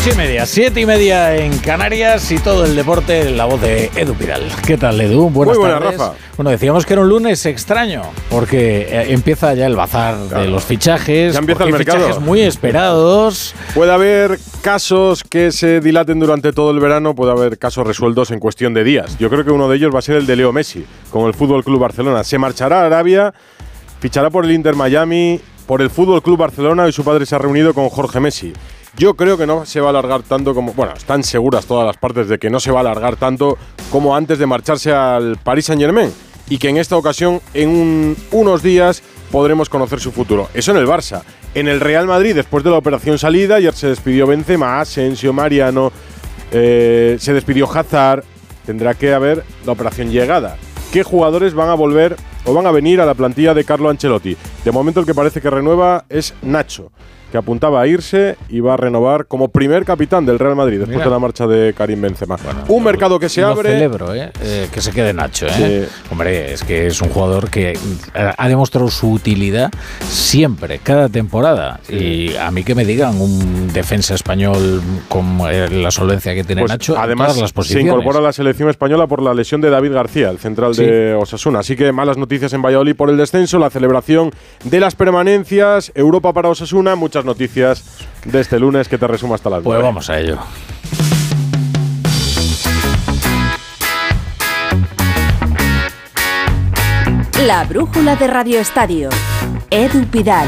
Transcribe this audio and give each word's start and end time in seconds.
Ocho 0.00 0.14
y 0.14 0.16
media, 0.16 0.46
siete 0.46 0.80
y 0.80 0.86
media 0.86 1.36
en 1.36 1.58
Canarias 1.58 2.32
y 2.32 2.38
todo 2.38 2.64
el 2.64 2.74
deporte 2.74 3.28
en 3.28 3.36
la 3.36 3.44
voz 3.44 3.60
de 3.60 3.90
Edu 3.94 4.14
Pidal. 4.14 4.40
¿Qué 4.66 4.78
tal, 4.78 4.98
Edu? 4.98 5.28
Buenas 5.28 5.58
Muy 5.58 5.66
buena, 5.66 5.78
Rafa. 5.78 6.14
Bueno, 6.38 6.50
decíamos 6.50 6.86
que 6.86 6.94
era 6.94 7.02
un 7.02 7.10
lunes 7.10 7.44
extraño 7.44 8.04
porque 8.30 8.88
eh, 8.88 9.12
empieza 9.12 9.52
ya 9.52 9.66
el 9.66 9.76
bazar 9.76 10.16
de 10.16 10.46
los 10.46 10.64
fichajes. 10.64 11.34
Ya 11.34 11.40
empieza 11.40 11.64
el 11.64 11.72
mercado. 11.72 11.98
Fichajes 11.98 12.22
muy 12.22 12.40
esperados. 12.40 13.54
Puede 13.74 13.92
haber 13.92 14.40
casos 14.62 15.22
que 15.22 15.52
se 15.52 15.80
dilaten 15.80 16.18
durante 16.18 16.54
todo 16.54 16.70
el 16.70 16.80
verano, 16.80 17.14
puede 17.14 17.32
haber 17.32 17.58
casos 17.58 17.86
resueltos 17.86 18.30
en 18.30 18.40
cuestión 18.40 18.72
de 18.72 18.84
días. 18.84 19.18
Yo 19.18 19.28
creo 19.28 19.44
que 19.44 19.50
uno 19.50 19.68
de 19.68 19.76
ellos 19.76 19.94
va 19.94 19.98
a 19.98 20.02
ser 20.02 20.16
el 20.16 20.26
de 20.26 20.34
Leo 20.34 20.50
Messi, 20.50 20.86
con 21.10 21.26
el 21.26 21.34
Fútbol 21.34 21.62
Club 21.62 21.78
Barcelona. 21.78 22.24
Se 22.24 22.38
marchará 22.38 22.84
a 22.84 22.86
Arabia, 22.86 23.34
fichará 24.00 24.30
por 24.30 24.46
el 24.46 24.52
Inter 24.52 24.76
Miami, 24.76 25.42
por 25.66 25.82
el 25.82 25.90
Fútbol 25.90 26.22
Club 26.22 26.38
Barcelona 26.38 26.88
y 26.88 26.92
su 26.92 27.04
padre 27.04 27.26
se 27.26 27.34
ha 27.34 27.38
reunido 27.38 27.74
con 27.74 27.90
Jorge 27.90 28.18
Messi. 28.18 28.54
Yo 28.96 29.14
creo 29.14 29.38
que 29.38 29.46
no 29.46 29.64
se 29.66 29.80
va 29.80 29.88
a 29.88 29.90
alargar 29.90 30.22
tanto 30.22 30.54
como. 30.54 30.72
Bueno, 30.72 30.94
están 30.94 31.22
seguras 31.22 31.66
todas 31.66 31.86
las 31.86 31.96
partes 31.96 32.28
de 32.28 32.38
que 32.38 32.50
no 32.50 32.60
se 32.60 32.70
va 32.70 32.78
a 32.78 32.82
alargar 32.82 33.16
tanto 33.16 33.56
como 33.90 34.16
antes 34.16 34.38
de 34.38 34.46
marcharse 34.46 34.92
al 34.92 35.36
Paris 35.36 35.66
Saint 35.66 35.80
Germain. 35.80 36.12
Y 36.48 36.58
que 36.58 36.68
en 36.68 36.76
esta 36.76 36.96
ocasión, 36.96 37.40
en 37.54 38.16
unos 38.32 38.62
días, 38.62 39.02
podremos 39.30 39.68
conocer 39.68 40.00
su 40.00 40.10
futuro. 40.10 40.48
Eso 40.52 40.72
en 40.72 40.78
el 40.78 40.86
Barça. 40.86 41.22
En 41.54 41.68
el 41.68 41.80
Real 41.80 42.06
Madrid, 42.06 42.34
después 42.34 42.64
de 42.64 42.70
la 42.70 42.78
operación 42.78 43.18
salida, 43.18 43.56
ayer 43.56 43.72
se 43.74 43.86
despidió 43.86 44.26
Benzema, 44.26 44.80
Asensio, 44.80 45.32
Mariano, 45.32 45.92
eh, 46.50 47.16
se 47.20 47.32
despidió 47.32 47.70
Hazard. 47.70 48.24
Tendrá 48.66 48.94
que 48.94 49.14
haber 49.14 49.44
la 49.64 49.72
operación 49.72 50.10
llegada. 50.10 50.56
¿Qué 50.92 51.04
jugadores 51.04 51.54
van 51.54 51.68
a 51.68 51.74
volver 51.74 52.16
o 52.44 52.52
van 52.52 52.66
a 52.66 52.72
venir 52.72 53.00
a 53.00 53.06
la 53.06 53.14
plantilla 53.14 53.54
de 53.54 53.64
Carlo 53.64 53.88
Ancelotti? 53.88 54.36
De 54.64 54.72
momento 54.72 54.98
el 54.98 55.06
que 55.06 55.14
parece 55.14 55.40
que 55.40 55.50
renueva 55.50 56.04
es 56.08 56.34
Nacho 56.42 56.90
que 57.30 57.38
apuntaba 57.38 57.80
a 57.80 57.86
irse 57.86 58.36
y 58.48 58.60
va 58.60 58.74
a 58.74 58.76
renovar 58.76 59.26
como 59.26 59.48
primer 59.48 59.84
capitán 59.84 60.26
del 60.26 60.38
Real 60.38 60.56
Madrid 60.56 60.80
después 60.80 61.04
de 61.04 61.10
la 61.10 61.18
marcha 61.18 61.46
de 61.46 61.72
Karim 61.74 62.00
Benzema. 62.00 62.36
un 62.68 62.84
mercado 62.84 63.18
que 63.18 63.28
se 63.28 63.42
abre. 63.42 63.70
celebro, 63.70 64.14
¿eh? 64.14 64.30
¿eh? 64.42 64.68
que 64.72 64.80
se 64.80 64.92
quede 64.92 65.12
Nacho. 65.12 65.46
¿eh? 65.48 65.88
Hombre, 66.10 66.52
es 66.52 66.64
que 66.64 66.86
es 66.86 67.00
un 67.00 67.08
jugador 67.08 67.50
que 67.50 67.78
ha 68.14 68.48
demostrado 68.48 68.88
su 68.88 69.12
utilidad 69.12 69.70
siempre, 70.00 70.80
cada 70.82 71.08
temporada. 71.08 71.80
Y 71.88 72.34
a 72.36 72.50
mí 72.50 72.64
que 72.64 72.74
me 72.74 72.84
digan 72.84 73.20
un 73.20 73.72
defensa 73.72 74.14
español 74.14 74.82
con 75.08 75.40
eh, 75.50 75.68
la 75.70 75.90
solvencia 75.90 76.34
que 76.34 76.44
tiene 76.44 76.62
pues 76.62 76.72
Nacho. 76.72 76.98
Además, 76.98 77.36
las 77.36 77.52
se 77.66 77.80
incorpora 77.80 78.18
a 78.18 78.22
la 78.22 78.32
selección 78.32 78.68
española 78.68 79.06
por 79.06 79.22
la 79.22 79.34
lesión 79.34 79.60
de 79.60 79.70
David 79.70 79.92
García, 79.92 80.30
el 80.30 80.38
central 80.38 80.74
de 80.74 81.14
Osasuna. 81.14 81.60
Así 81.60 81.76
que 81.76 81.92
malas 81.92 82.16
noticias 82.16 82.52
en 82.52 82.62
Valladolid 82.62 82.96
por 82.96 83.10
el 83.10 83.16
descenso, 83.16 83.58
la 83.58 83.70
celebración 83.70 84.30
de 84.64 84.80
las 84.80 84.94
permanencias, 84.94 85.92
Europa 85.94 86.32
para 86.32 86.48
Osasuna, 86.48 86.96
muchas 86.96 87.19
noticias 87.24 87.84
de 88.24 88.40
este 88.40 88.58
lunes 88.58 88.88
que 88.88 88.98
te 88.98 89.06
resumo 89.06 89.34
hasta 89.34 89.50
las 89.50 89.62
Pues 89.62 89.82
vamos 89.82 90.08
a 90.10 90.18
ello. 90.18 90.38
La 97.46 97.64
brújula 97.64 98.16
de 98.16 98.26
Radio 98.26 98.60
Estadio. 98.60 99.08
Edu 99.70 100.04
Pidal. 100.06 100.46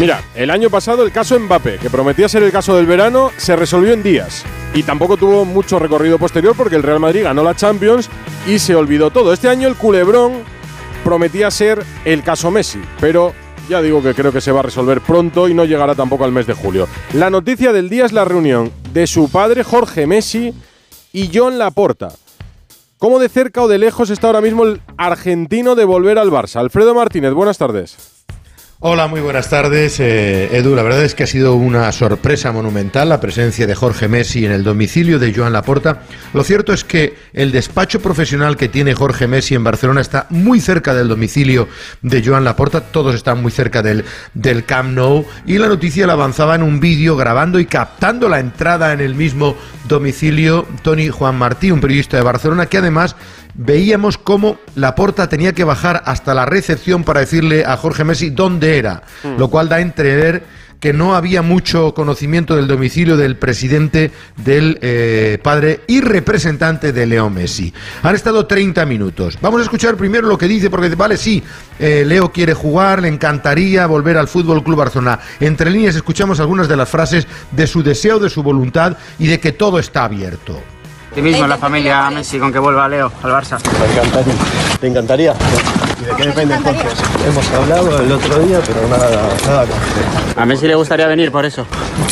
Mira, 0.00 0.22
el 0.34 0.50
año 0.50 0.70
pasado 0.70 1.04
el 1.04 1.12
caso 1.12 1.38
Mbappé, 1.38 1.78
que 1.78 1.88
prometía 1.88 2.28
ser 2.28 2.42
el 2.42 2.52
caso 2.52 2.76
del 2.76 2.86
verano, 2.86 3.30
se 3.36 3.56
resolvió 3.56 3.92
en 3.92 4.02
días. 4.02 4.44
Y 4.74 4.82
tampoco 4.82 5.16
tuvo 5.16 5.44
mucho 5.44 5.78
recorrido 5.78 6.18
posterior 6.18 6.54
porque 6.56 6.76
el 6.76 6.82
Real 6.82 7.00
Madrid 7.00 7.24
ganó 7.24 7.42
la 7.42 7.54
Champions 7.54 8.10
y 8.46 8.58
se 8.58 8.74
olvidó 8.74 9.10
todo. 9.10 9.32
Este 9.32 9.48
año 9.48 9.68
el 9.68 9.76
culebrón 9.76 10.42
prometía 11.04 11.50
ser 11.50 11.82
el 12.04 12.22
caso 12.22 12.50
Messi, 12.50 12.80
pero 13.00 13.32
ya 13.68 13.82
digo 13.82 14.02
que 14.02 14.14
creo 14.14 14.32
que 14.32 14.40
se 14.40 14.52
va 14.52 14.60
a 14.60 14.64
resolver 14.64 15.00
pronto 15.00 15.48
y 15.48 15.54
no 15.54 15.64
llegará 15.64 15.94
tampoco 15.94 16.24
al 16.24 16.32
mes 16.32 16.46
de 16.46 16.54
julio. 16.54 16.88
La 17.12 17.30
noticia 17.30 17.72
del 17.72 17.88
día 17.88 18.04
es 18.04 18.12
la 18.12 18.24
reunión 18.24 18.72
de 18.92 19.06
su 19.06 19.28
padre 19.30 19.64
Jorge 19.64 20.06
Messi 20.06 20.54
y 21.12 21.30
John 21.32 21.58
Laporta. 21.58 22.10
¿Cómo 22.98 23.18
de 23.18 23.28
cerca 23.28 23.62
o 23.62 23.68
de 23.68 23.78
lejos 23.78 24.10
está 24.10 24.28
ahora 24.28 24.40
mismo 24.40 24.64
el 24.64 24.80
argentino 24.96 25.74
de 25.74 25.84
volver 25.84 26.18
al 26.18 26.30
Barça? 26.30 26.56
Alfredo 26.56 26.94
Martínez, 26.94 27.32
buenas 27.34 27.58
tardes. 27.58 28.15
Hola, 28.78 29.06
muy 29.06 29.22
buenas 29.22 29.48
tardes. 29.48 29.98
Eh, 30.00 30.54
Edu, 30.54 30.74
la 30.74 30.82
verdad 30.82 31.02
es 31.02 31.14
que 31.14 31.22
ha 31.22 31.26
sido 31.26 31.54
una 31.54 31.90
sorpresa 31.92 32.52
monumental 32.52 33.08
la 33.08 33.20
presencia 33.20 33.66
de 33.66 33.74
Jorge 33.74 34.06
Messi 34.06 34.44
en 34.44 34.52
el 34.52 34.64
domicilio 34.64 35.18
de 35.18 35.32
Joan 35.32 35.54
Laporta. 35.54 36.02
Lo 36.34 36.44
cierto 36.44 36.74
es 36.74 36.84
que 36.84 37.16
el 37.32 37.52
despacho 37.52 38.02
profesional 38.02 38.58
que 38.58 38.68
tiene 38.68 38.92
Jorge 38.92 39.28
Messi 39.28 39.54
en 39.54 39.64
Barcelona 39.64 40.02
está 40.02 40.26
muy 40.28 40.60
cerca 40.60 40.92
del 40.92 41.08
domicilio 41.08 41.68
de 42.02 42.22
Joan 42.22 42.44
Laporta. 42.44 42.82
Todos 42.82 43.14
están 43.14 43.40
muy 43.40 43.50
cerca 43.50 43.80
del, 43.80 44.04
del 44.34 44.66
Camp 44.66 44.90
Nou. 44.90 45.24
Y 45.46 45.56
la 45.56 45.68
noticia 45.68 46.06
la 46.06 46.12
avanzaba 46.12 46.54
en 46.54 46.62
un 46.62 46.78
vídeo 46.78 47.16
grabando 47.16 47.58
y 47.58 47.64
captando 47.64 48.28
la 48.28 48.40
entrada 48.40 48.92
en 48.92 49.00
el 49.00 49.14
mismo 49.14 49.56
domicilio 49.88 50.66
Tony 50.82 51.08
Juan 51.08 51.36
Martí, 51.36 51.70
un 51.70 51.80
periodista 51.80 52.18
de 52.18 52.24
Barcelona 52.24 52.66
que 52.66 52.76
además 52.76 53.16
veíamos 53.56 54.18
cómo 54.18 54.58
Laporta 54.74 55.28
tenía 55.28 55.52
que 55.52 55.64
bajar 55.64 56.02
hasta 56.04 56.34
la 56.34 56.46
recepción 56.46 57.04
para 57.04 57.20
decirle 57.20 57.64
a 57.64 57.76
Jorge 57.76 58.04
Messi 58.04 58.30
dónde 58.30 58.78
era, 58.78 59.02
mm. 59.24 59.38
lo 59.38 59.48
cual 59.48 59.68
da 59.68 59.76
a 59.76 59.80
entrever 59.80 60.44
que 60.80 60.92
no 60.92 61.14
había 61.14 61.42
mucho 61.42 61.94
conocimiento 61.94 62.54
del 62.54 62.66
domicilio 62.66 63.16
del 63.16 63.36
presidente 63.36 64.10
del 64.36 64.78
eh, 64.82 65.38
padre 65.42 65.80
y 65.86 66.00
representante 66.00 66.92
de 66.92 67.06
Leo 67.06 67.30
Messi. 67.30 67.72
Han 68.02 68.14
estado 68.14 68.46
30 68.46 68.84
minutos. 68.84 69.38
Vamos 69.40 69.60
a 69.60 69.64
escuchar 69.64 69.96
primero 69.96 70.28
lo 70.28 70.38
que 70.38 70.46
dice, 70.46 70.70
porque 70.70 70.94
vale, 70.94 71.16
sí, 71.16 71.42
eh, 71.78 72.04
Leo 72.06 72.30
quiere 72.30 72.54
jugar, 72.54 73.02
le 73.02 73.08
encantaría 73.08 73.86
volver 73.86 74.18
al 74.18 74.28
Fútbol 74.28 74.62
Club 74.62 74.76
Barcelona. 74.76 75.18
Entre 75.40 75.70
líneas 75.70 75.96
escuchamos 75.96 76.40
algunas 76.40 76.68
de 76.68 76.76
las 76.76 76.88
frases 76.88 77.26
de 77.52 77.66
su 77.66 77.82
deseo, 77.82 78.18
de 78.18 78.30
su 78.30 78.42
voluntad 78.42 78.96
y 79.18 79.26
de 79.28 79.40
que 79.40 79.52
todo 79.52 79.78
está 79.78 80.04
abierto 80.04 80.62
ti 81.16 81.22
mismo, 81.22 81.46
la 81.46 81.56
familia 81.56 82.10
Messi, 82.10 82.38
con 82.38 82.52
que 82.52 82.58
vuelva 82.58 82.86
Leo 82.86 83.10
al 83.22 83.30
Barça. 83.32 83.56
Me 83.80 83.86
encantaría. 83.90 84.34
¿Te 84.78 84.86
encantaría? 84.86 85.34
¿Y 85.98 86.04
de 86.04 86.14
qué 86.14 86.26
depende 86.26 86.54
entonces? 86.56 86.92
Hemos 87.26 87.50
hablado 87.52 88.02
el 88.02 88.12
otro 88.12 88.38
día, 88.40 88.60
pero 88.66 88.86
nada, 88.86 89.08
nada. 89.46 89.64
A 90.36 90.44
Messi 90.44 90.66
le 90.66 90.74
gustaría 90.74 91.06
venir 91.06 91.32
por 91.32 91.46
eso. 91.46 91.66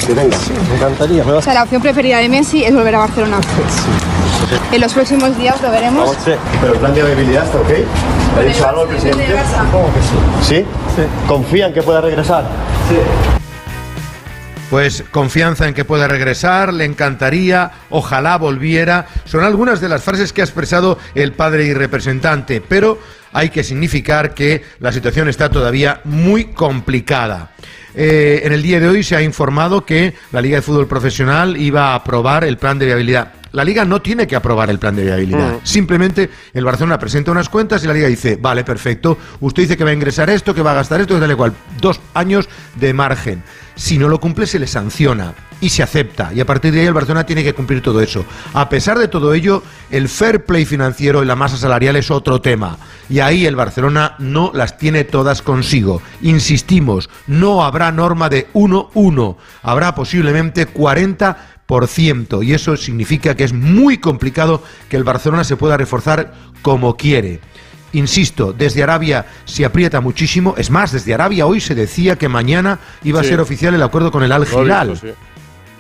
Que 0.07 0.15
venga, 0.15 0.35
sí, 0.39 0.53
me 0.71 0.77
encantaría. 0.77 1.23
O 1.23 1.43
sea, 1.43 1.53
la 1.53 1.65
opción 1.65 1.83
preferida 1.83 2.17
de 2.17 2.31
Messi 2.31 2.65
es 2.65 2.75
volver 2.75 2.95
a 2.95 3.01
Barcelona. 3.01 3.41
Sí. 3.43 4.57
En 4.73 4.81
los 4.81 4.95
próximos 4.95 5.37
días 5.37 5.61
lo 5.61 5.71
veremos. 5.71 6.17
sí. 6.25 6.33
Pero 6.63 6.73
el 6.73 6.79
plan 6.79 6.95
de 6.95 7.03
viabilidad 7.03 7.45
está 7.45 7.59
ok. 7.59 7.69
¿Le 7.69 8.41
ha 8.41 8.45
dicho 8.45 8.67
algo 8.67 8.83
el 8.85 8.89
presidente? 8.89 9.27
Supongo 9.27 9.93
que 9.93 10.01
sí. 10.01 10.55
¿Sí? 10.55 10.57
Sí. 10.97 11.03
¿Confían 11.29 11.75
que 11.75 11.83
pueda 11.83 12.01
regresar? 12.01 12.45
Sí. 12.89 13.34
Pues 14.71 15.05
confianza 15.11 15.69
en 15.69 15.75
que 15.75 15.85
pueda 15.85 16.09
regresar, 16.09 16.73
le 16.73 16.85
encantaría, 16.85 17.71
ojalá 17.91 18.39
volviera. 18.39 19.07
Son 19.25 19.45
algunas 19.45 19.81
de 19.81 19.89
las 19.89 20.03
frases 20.03 20.33
que 20.33 20.41
ha 20.41 20.45
expresado 20.45 20.99
el 21.15 21.33
padre 21.33 21.65
y 21.67 21.75
representante, 21.75 22.61
pero 22.61 22.99
hay 23.33 23.51
que 23.51 23.63
significar 23.63 24.35
que 24.35 24.65
la 24.81 24.91
situación 24.93 25.29
está 25.29 25.51
todavía 25.51 26.01
muy 26.05 26.47
complicada. 26.47 27.51
Eh, 27.95 28.43
en 28.45 28.53
el 28.53 28.63
día 28.63 28.81
de 28.81 28.89
hoy 28.89 29.03
se 29.05 29.15
ha 29.15 29.23
informado 29.23 29.85
que 29.85 30.15
la 30.33 30.41
Liga 30.41 30.57
de 30.57 30.63
Fútbol 30.63 30.89
Profesional 30.89 31.57
iba 31.57 31.93
a 31.93 31.95
aprobar 31.97 32.45
el 32.45 32.59
plan 32.59 32.79
de 32.79 32.87
viabilidad. 32.87 33.33
La 33.55 33.63
Liga 33.65 33.85
no 33.85 34.03
tiene 34.03 34.27
que 34.27 34.35
aprobar 34.35 34.69
el 34.69 34.81
plan 34.81 34.97
de 34.97 35.05
viabilidad. 35.05 35.55
Mm. 35.55 35.61
Simplemente 35.63 36.29
el 36.53 36.65
Barcelona 36.65 36.99
presenta 36.99 37.31
unas 37.31 37.49
cuentas 37.49 37.85
y 37.85 37.87
la 37.87 37.95
Liga 37.95 38.09
dice, 38.09 38.37
vale, 38.37 38.65
perfecto, 38.65 39.17
usted 39.39 39.63
dice 39.63 39.77
que 39.77 39.85
va 39.85 39.91
a 39.91 39.95
ingresar 39.95 40.29
esto, 40.29 40.53
que 40.53 40.61
va 40.61 40.73
a 40.73 40.75
gastar 40.75 41.01
esto, 41.01 41.15
que 41.15 41.21
tal 41.21 41.37
cual. 41.37 41.53
Dos 41.81 42.01
años 42.15 42.49
de 42.75 42.93
margen. 42.93 43.45
Si 43.77 43.97
no 43.97 44.09
lo 44.09 44.19
cumple, 44.19 44.47
se 44.47 44.59
le 44.59 44.67
sanciona 44.67 45.35
y 45.61 45.69
se 45.69 45.83
acepta. 45.83 46.33
Y 46.35 46.41
a 46.41 46.47
partir 46.47 46.73
de 46.73 46.81
ahí 46.81 46.87
el 46.87 46.95
Barcelona 46.95 47.27
tiene 47.27 47.43
que 47.43 47.55
cumplir 47.55 47.81
todo 47.81 48.01
eso. 48.01 48.25
A 48.53 48.69
pesar 48.69 48.99
de 48.99 49.09
todo 49.09 49.35
ello, 49.35 49.63
el 49.91 50.09
fair 50.09 50.45
play 50.45 50.65
financiero 50.65 51.23
y 51.23 51.27
la 51.27 51.37
masa 51.37 51.57
salarial 51.57 51.97
es 51.97 52.11
otro 52.11 52.41
tema. 52.41 52.77
Y 53.09 53.21
ahí 53.21 53.47
el 53.47 53.57
Barcelona 53.57 54.15
no 54.19 54.51
las 54.55 54.79
tiene 54.79 55.05
todas 55.05 55.43
consigo. 55.43 56.03
Insistimos, 56.23 57.09
no 57.27 57.65
habrá 57.65 57.91
norma 57.93 58.29
de 58.29 58.49
1-1. 58.53 59.37
Habrá 59.63 59.95
posiblemente 59.95 60.67
40 60.67 61.54
y 62.43 62.53
eso 62.53 62.77
significa 62.77 63.35
que 63.35 63.45
es 63.45 63.53
muy 63.53 63.99
complicado 63.99 64.63
que 64.89 64.97
el 64.97 65.05
Barcelona 65.05 65.45
se 65.45 65.57
pueda 65.57 65.77
reforzar 65.77 66.35
como 66.63 66.97
quiere. 66.97 67.41
Insisto, 67.93 68.53
desde 68.53 68.83
Arabia 68.83 69.27
se 69.45 69.65
aprieta 69.65 70.01
muchísimo. 70.01 70.55
Es 70.59 70.71
más, 70.71 70.93
desde 70.93 71.15
Arabia 71.15 71.47
hoy 71.47 71.61
se 71.61 71.75
decía 71.75 72.17
que 72.17 72.29
mañana 72.29 72.79
iba 73.03 73.21
a 73.21 73.25
ser 73.25 73.41
oficial 73.41 73.75
el 73.75 73.83
acuerdo 73.83 74.11
con 74.11 74.23
el 74.23 74.33
Al 74.33 74.47
Hilal. 74.47 75.01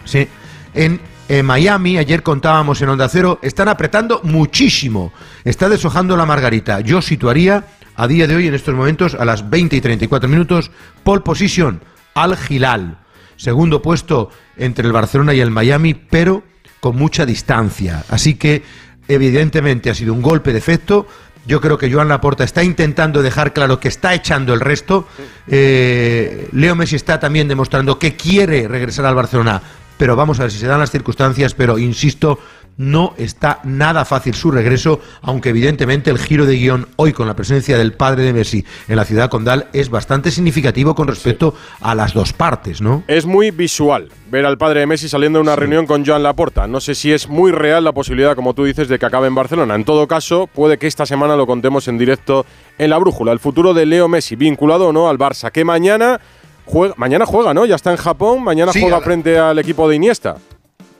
Sí. 0.04 0.28
En, 0.74 1.00
Miami, 1.44 1.98
ayer 1.98 2.22
contábamos 2.22 2.80
en 2.82 2.90
Onda 2.90 3.08
Cero, 3.08 3.38
están 3.42 3.68
apretando 3.68 4.20
muchísimo. 4.24 5.12
Está 5.44 5.68
deshojando 5.68 6.16
la 6.16 6.26
margarita. 6.26 6.80
Yo 6.80 7.02
situaría 7.02 7.64
a 7.96 8.06
día 8.06 8.26
de 8.26 8.36
hoy, 8.36 8.46
en 8.46 8.54
estos 8.54 8.74
momentos, 8.74 9.14
a 9.14 9.24
las 9.24 9.48
20 9.48 9.76
y 9.76 9.80
34 9.80 10.28
minutos, 10.28 10.70
pole 11.02 11.22
position, 11.22 11.80
Al 12.14 12.36
Hilal. 12.48 12.98
Segundo 13.36 13.82
puesto 13.82 14.30
entre 14.56 14.86
el 14.86 14.92
Barcelona 14.92 15.34
y 15.34 15.40
el 15.40 15.50
Miami, 15.50 15.94
pero 15.94 16.42
con 16.80 16.96
mucha 16.96 17.24
distancia. 17.24 18.04
Así 18.08 18.34
que, 18.34 18.62
evidentemente, 19.08 19.90
ha 19.90 19.94
sido 19.94 20.12
un 20.12 20.22
golpe 20.22 20.52
de 20.52 20.58
efecto. 20.58 21.06
Yo 21.46 21.60
creo 21.60 21.78
que 21.78 21.92
Joan 21.92 22.08
Laporta 22.08 22.44
está 22.44 22.62
intentando 22.62 23.22
dejar 23.22 23.52
claro 23.52 23.80
que 23.80 23.88
está 23.88 24.14
echando 24.14 24.54
el 24.54 24.60
resto. 24.60 25.06
Eh, 25.46 26.48
Leo 26.52 26.74
Messi 26.74 26.96
está 26.96 27.20
también 27.20 27.48
demostrando 27.48 27.98
que 27.98 28.16
quiere 28.16 28.66
regresar 28.68 29.04
al 29.06 29.14
Barcelona, 29.14 29.60
pero 29.98 30.16
vamos 30.16 30.40
a 30.40 30.44
ver 30.44 30.52
si 30.52 30.58
se 30.58 30.66
dan 30.66 30.80
las 30.80 30.90
circunstancias, 30.90 31.54
pero 31.54 31.78
insisto, 31.78 32.38
no 32.76 33.14
está 33.16 33.60
nada 33.64 34.04
fácil 34.04 34.34
su 34.34 34.50
regreso, 34.50 35.00
aunque 35.22 35.50
evidentemente 35.50 36.10
el 36.10 36.18
giro 36.18 36.46
de 36.46 36.56
guion 36.56 36.88
hoy 36.96 37.12
con 37.12 37.26
la 37.26 37.36
presencia 37.36 37.78
del 37.78 37.92
padre 37.92 38.24
de 38.24 38.32
Messi 38.32 38.64
en 38.88 38.96
la 38.96 39.04
ciudad 39.04 39.30
condal 39.30 39.68
es 39.72 39.90
bastante 39.90 40.30
significativo 40.30 40.94
con 40.94 41.08
respecto 41.08 41.54
a 41.80 41.94
las 41.94 42.14
dos 42.14 42.32
partes, 42.32 42.80
¿no? 42.80 43.04
Es 43.06 43.26
muy 43.26 43.50
visual 43.50 44.10
ver 44.30 44.46
al 44.46 44.58
padre 44.58 44.80
de 44.80 44.86
Messi 44.86 45.08
saliendo 45.08 45.38
de 45.38 45.44
una 45.44 45.56
reunión 45.56 45.86
con 45.86 46.04
Joan 46.04 46.22
Laporta. 46.22 46.66
No 46.66 46.80
sé 46.80 46.94
si 46.94 47.12
es 47.12 47.28
muy 47.28 47.52
real 47.52 47.84
la 47.84 47.92
posibilidad, 47.92 48.34
como 48.34 48.54
tú 48.54 48.64
dices, 48.64 48.88
de 48.88 48.98
que 48.98 49.06
acabe 49.06 49.28
en 49.28 49.34
Barcelona. 49.34 49.74
En 49.74 49.84
todo 49.84 50.08
caso, 50.08 50.48
puede 50.52 50.78
que 50.78 50.86
esta 50.86 51.06
semana 51.06 51.36
lo 51.36 51.46
contemos 51.46 51.86
en 51.88 51.98
directo 51.98 52.44
en 52.78 52.90
la 52.90 52.98
brújula. 52.98 53.32
El 53.32 53.38
futuro 53.38 53.74
de 53.74 53.86
Leo 53.86 54.08
Messi, 54.08 54.36
vinculado 54.36 54.88
o 54.88 54.92
no 54.92 55.08
al 55.08 55.18
Barça, 55.18 55.52
que 55.52 55.64
mañana 55.64 56.20
juega, 56.64 56.94
mañana 56.96 57.26
juega, 57.26 57.54
¿no? 57.54 57.64
Ya 57.66 57.76
está 57.76 57.90
en 57.90 57.96
Japón, 57.96 58.42
mañana 58.42 58.72
juega 58.72 59.00
frente 59.00 59.38
al 59.38 59.58
equipo 59.58 59.88
de 59.88 59.96
Iniesta. 59.96 60.36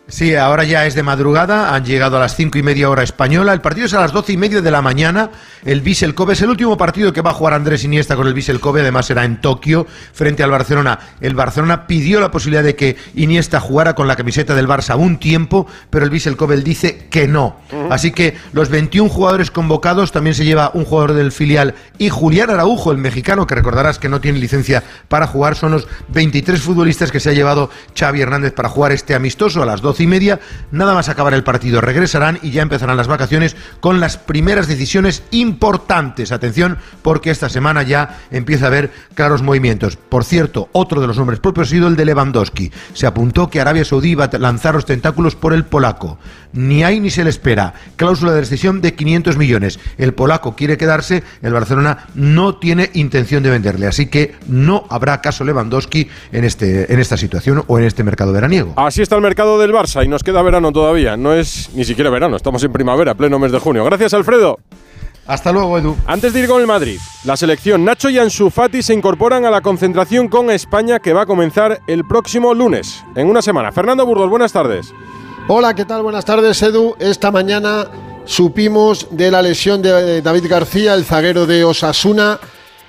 Sí, 0.07 0.35
ahora 0.35 0.65
ya 0.65 0.85
es 0.85 0.95
de 0.95 1.03
madrugada, 1.03 1.75
han 1.75 1.87
llegado 1.87 2.19
a 2.19 2.21
las 2.21 2.37
cinco 2.37 2.59
y 2.59 2.63
media 2.63 2.91
hora 2.91 3.03
española. 3.03 3.55
El 3.55 3.63
partido 3.63 3.87
es 3.87 3.95
a 3.95 4.01
las 4.01 4.13
doce 4.13 4.35
y 4.35 4.37
media 4.37 4.61
de 4.61 4.71
la 4.71 4.83
mañana. 4.83 5.31
El 5.65 5.81
Vissel 5.81 6.15
Kobe 6.15 6.35
es 6.35 6.43
el 6.43 6.51
último 6.51 6.77
partido 6.77 7.11
que 7.15 7.23
va 7.23 7.31
a 7.31 7.35
jugar 7.35 7.55
Andrés 7.55 7.85
Iniesta 7.85 8.15
con 8.15 8.27
el 8.27 8.35
Vissel 8.35 8.61
Kobe, 8.61 8.83
además 8.83 9.07
será 9.07 9.25
en 9.25 9.41
Tokio, 9.41 9.87
frente 10.13 10.43
al 10.43 10.51
Barcelona. 10.51 10.99
El 11.23 11.35
Barcelona 11.35 11.87
pidió 11.87 12.21
la 12.21 12.31
posibilidad 12.31 12.63
de 12.63 12.77
que 12.77 12.97
Iniesta 13.15 13.61
jugara 13.61 13.95
con 13.95 14.07
la 14.07 14.15
camiseta 14.15 14.55
del 14.55 14.69
Barça 14.69 14.95
un 14.95 15.17
tiempo, 15.17 15.67
pero 15.89 16.05
el 16.05 16.11
Vissel 16.11 16.37
Kobe 16.37 16.59
dice 16.59 17.09
que 17.09 17.27
no. 17.27 17.57
Así 17.89 18.13
que 18.13 18.37
los 18.53 18.69
21 18.69 19.09
jugadores 19.09 19.51
convocados, 19.51 20.13
también 20.13 20.35
se 20.35 20.45
lleva 20.45 20.71
un 20.75 20.85
jugador 20.85 21.15
del 21.15 21.33
filial 21.33 21.75
y 21.97 22.11
Julián 22.11 22.51
Araujo, 22.51 22.93
el 22.93 22.99
mexicano, 22.99 23.47
que 23.47 23.55
recordarás 23.55 23.99
que 23.99 24.11
no 24.11 24.21
tiene 24.21 24.39
licencia 24.39 24.83
para 25.09 25.27
jugar, 25.27 25.57
son 25.57 25.73
los 25.73 25.89
23 26.09 26.61
futbolistas 26.61 27.11
que 27.11 27.21
se 27.21 27.31
ha 27.31 27.33
llevado 27.33 27.71
Xavi 27.99 28.21
Hernández 28.21 28.53
para 28.53 28.69
jugar 28.69 28.93
este 28.93 29.15
amistoso 29.15 29.63
a 29.63 29.67
las 29.67 29.81
12 29.81 29.94
y 30.01 30.07
media. 30.07 30.41
Nada 30.71 30.95
más 30.95 31.09
acabar 31.09 31.35
el 31.35 31.45
partido, 31.45 31.81
regresarán 31.81 32.39
y 32.43 32.51
ya 32.51 32.63
empezarán 32.63 32.97
las 32.97 33.09
vacaciones 33.09 33.57
con 33.81 34.01
las 34.01 34.17
primeras 34.17 34.69
decisiones 34.69 35.23
importantes. 35.31 36.33
Atención, 36.33 36.79
porque 37.03 37.31
esta 37.31 37.49
semana 37.49 37.83
ya 37.83 38.19
empieza 38.31 38.67
a 38.67 38.69
haber 38.69 38.91
claros 39.15 39.43
movimientos. 39.43 39.97
Por 39.97 40.25
cierto, 40.25 40.69
otro 40.73 41.01
de 41.01 41.07
los 41.07 41.19
nombres 41.19 41.41
propios 41.41 41.69
ha 41.69 41.71
sido 41.71 41.89
el 41.89 41.97
de 41.97 42.05
Lewandowski. 42.05 42.73
Se 42.93 43.07
apuntó 43.07 43.51
que 43.51 43.61
Arabia 43.61 43.85
Saudí 43.85 44.11
iba 44.11 44.25
a 44.25 44.39
lanzar 44.39 44.75
los 44.75 44.87
tentáculos 44.87 45.35
por 45.35 45.53
el 45.53 45.65
polaco. 45.65 46.19
Ni 46.53 46.85
hay 46.85 47.01
ni 47.01 47.11
se 47.11 47.25
le 47.25 47.31
espera. 47.31 47.75
Cláusula 47.97 48.33
de 48.33 48.41
rescisión 48.41 48.81
de 48.81 48.95
500 48.95 49.37
millones. 49.37 49.81
El 49.99 50.15
polaco 50.15 50.55
quiere 50.55 50.77
quedarse, 50.77 51.23
el 51.43 51.53
Barcelona 51.53 52.07
no 52.15 52.57
tiene 52.57 52.91
intención 52.95 53.43
de 53.43 53.51
venderle. 53.51 53.87
Así 53.87 54.07
que 54.07 54.37
no 54.47 54.87
habrá 54.89 55.21
caso 55.21 55.45
Lewandowski 55.45 56.09
en, 56.33 56.45
este, 56.45 56.93
en 56.93 57.01
esta 57.01 57.17
situación 57.17 57.65
o 57.67 57.79
en 57.79 57.85
este 57.85 58.05
mercado 58.05 58.33
veraniego. 58.33 58.75
Así 58.77 59.03
está 59.03 59.17
el 59.17 59.23
mercado 59.23 59.59
del 59.59 59.73
Barça 59.73 59.84
y 60.03 60.09
nos 60.09 60.23
queda 60.23 60.43
verano 60.43 60.73
todavía. 60.73 61.17
No 61.17 61.35
es 61.35 61.71
ni 61.75 61.85
siquiera 61.85 62.11
verano, 62.11 62.37
estamos 62.37 62.65
en 62.65 62.73
primavera, 62.73 63.15
pleno 63.15 63.39
mes 63.39 63.53
de 63.53 63.59
junio. 63.59 63.85
Gracias, 63.85 64.15
Alfredo. 64.15 64.59
Hasta 65.27 65.53
luego, 65.53 65.79
Edu. 65.79 65.97
Antes 66.07 66.33
de 66.33 66.41
ir 66.41 66.49
con 66.49 66.61
el 66.61 66.67
Madrid, 66.67 66.99
la 67.25 67.37
selección 67.37 67.85
Nacho 67.85 68.11
y 68.11 68.19
Ansu 68.19 68.51
Fati 68.51 68.83
se 68.83 68.93
incorporan 68.93 69.45
a 69.45 69.51
la 69.51 69.61
concentración 69.63 70.29
con 70.29 70.51
España 70.51 70.99
que 70.99 71.13
va 71.13 71.23
a 71.23 71.27
comenzar 71.27 71.81
el 71.87 72.05
próximo 72.07 72.53
lunes, 72.53 73.03
en 73.15 73.29
una 73.29 73.41
semana. 73.41 73.73
Fernando 73.73 74.05
Burgos, 74.05 74.29
buenas 74.29 74.53
tardes. 74.53 74.93
Hola, 75.49 75.75
¿qué 75.75 75.85
tal? 75.85 76.03
Buenas 76.03 76.25
tardes, 76.25 76.63
Edu. 76.63 76.95
Esta 76.99 77.31
mañana 77.31 77.87
supimos 78.25 79.09
de 79.11 79.31
la 79.31 79.43
lesión 79.43 79.81
de 79.83 80.21
David 80.21 80.47
García, 80.49 80.95
el 80.95 81.05
zaguero 81.05 81.47
de 81.47 81.65
Osasuna, 81.65 82.39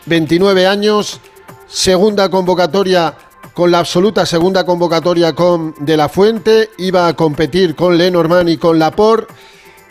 29 0.05 0.67
años, 0.67 1.21
segunda 1.67 2.29
convocatoria 2.29 3.15
con 3.55 3.71
la 3.71 3.79
absoluta 3.79 4.25
segunda 4.25 4.65
convocatoria 4.65 5.33
con 5.33 5.73
De 5.79 5.97
La 5.97 6.09
Fuente, 6.09 6.69
iba 6.77 7.07
a 7.07 7.15
competir 7.15 7.73
con 7.73 7.97
Lenormand 7.97 8.49
y 8.49 8.57
con 8.57 8.77
Laporte 8.77 9.33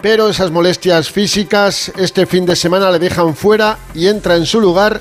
pero 0.04 0.28
esas 0.28 0.50
molestias 0.50 1.10
físicas 1.10 1.90
este 1.96 2.26
fin 2.26 2.44
de 2.44 2.56
semana 2.56 2.90
le 2.90 2.98
dejan 2.98 3.34
fuera 3.34 3.78
y 3.94 4.06
entra 4.06 4.36
en 4.36 4.44
su 4.44 4.60
lugar 4.60 5.00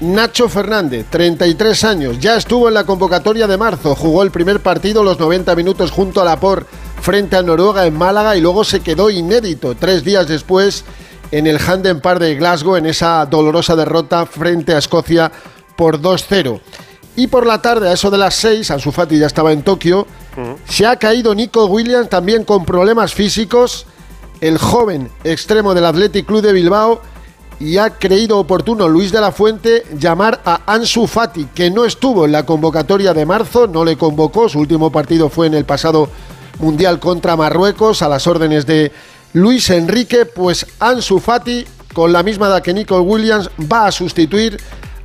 Nacho 0.00 0.48
Fernández, 0.48 1.06
33 1.08 1.84
años, 1.84 2.18
ya 2.18 2.36
estuvo 2.36 2.66
en 2.66 2.74
la 2.74 2.82
convocatoria 2.82 3.46
de 3.46 3.56
marzo, 3.56 3.94
jugó 3.94 4.24
el 4.24 4.32
primer 4.32 4.58
partido 4.58 5.04
los 5.04 5.20
90 5.20 5.54
minutos 5.54 5.92
junto 5.92 6.20
a 6.20 6.24
Laporte 6.24 6.68
frente 7.00 7.36
a 7.36 7.42
Noruega 7.42 7.86
en 7.86 7.96
Málaga 7.96 8.36
y 8.36 8.40
luego 8.40 8.64
se 8.64 8.80
quedó 8.80 9.08
inédito 9.08 9.76
tres 9.76 10.02
días 10.02 10.26
después 10.26 10.84
en 11.30 11.46
el 11.46 11.60
Handen 11.60 12.02
de 12.18 12.34
Glasgow 12.34 12.74
en 12.74 12.86
esa 12.86 13.24
dolorosa 13.26 13.76
derrota 13.76 14.26
frente 14.26 14.74
a 14.74 14.78
Escocia 14.78 15.30
por 15.76 16.00
2-0. 16.00 16.60
Y 17.16 17.28
por 17.28 17.46
la 17.46 17.62
tarde, 17.62 17.88
a 17.88 17.92
eso 17.92 18.10
de 18.10 18.18
las 18.18 18.34
6, 18.34 18.70
Ansu 18.72 18.90
Fati 18.90 19.18
ya 19.18 19.26
estaba 19.26 19.52
en 19.52 19.62
Tokio, 19.62 20.06
se 20.68 20.86
ha 20.86 20.96
caído 20.96 21.34
Nico 21.34 21.66
Williams 21.66 22.08
también 22.08 22.44
con 22.44 22.64
problemas 22.64 23.14
físicos. 23.14 23.86
El 24.40 24.58
joven 24.58 25.10
extremo 25.22 25.74
del 25.74 25.86
Athletic 25.86 26.26
Club 26.26 26.42
de 26.42 26.52
Bilbao. 26.52 27.00
Y 27.60 27.78
ha 27.78 27.90
creído 27.90 28.40
oportuno 28.40 28.88
Luis 28.88 29.12
de 29.12 29.20
la 29.20 29.30
Fuente 29.30 29.84
llamar 29.96 30.40
a 30.44 30.62
Ansu 30.66 31.06
Fati, 31.06 31.46
que 31.54 31.70
no 31.70 31.84
estuvo 31.84 32.24
en 32.24 32.32
la 32.32 32.44
convocatoria 32.44 33.14
de 33.14 33.24
marzo, 33.24 33.68
no 33.68 33.84
le 33.84 33.96
convocó, 33.96 34.48
su 34.48 34.58
último 34.58 34.90
partido 34.90 35.28
fue 35.28 35.46
en 35.46 35.54
el 35.54 35.64
pasado 35.64 36.08
Mundial 36.58 36.98
contra 36.98 37.36
Marruecos, 37.36 38.02
a 38.02 38.08
las 38.08 38.26
órdenes 38.26 38.66
de 38.66 38.90
Luis 39.34 39.70
Enrique, 39.70 40.26
pues 40.26 40.66
Ansu 40.80 41.20
Fati, 41.20 41.64
con 41.94 42.12
la 42.12 42.24
misma 42.24 42.48
edad 42.48 42.60
que 42.60 42.74
Nicole 42.74 43.02
Williams, 43.02 43.48
va 43.72 43.86
a 43.86 43.92
sustituir 43.92 44.60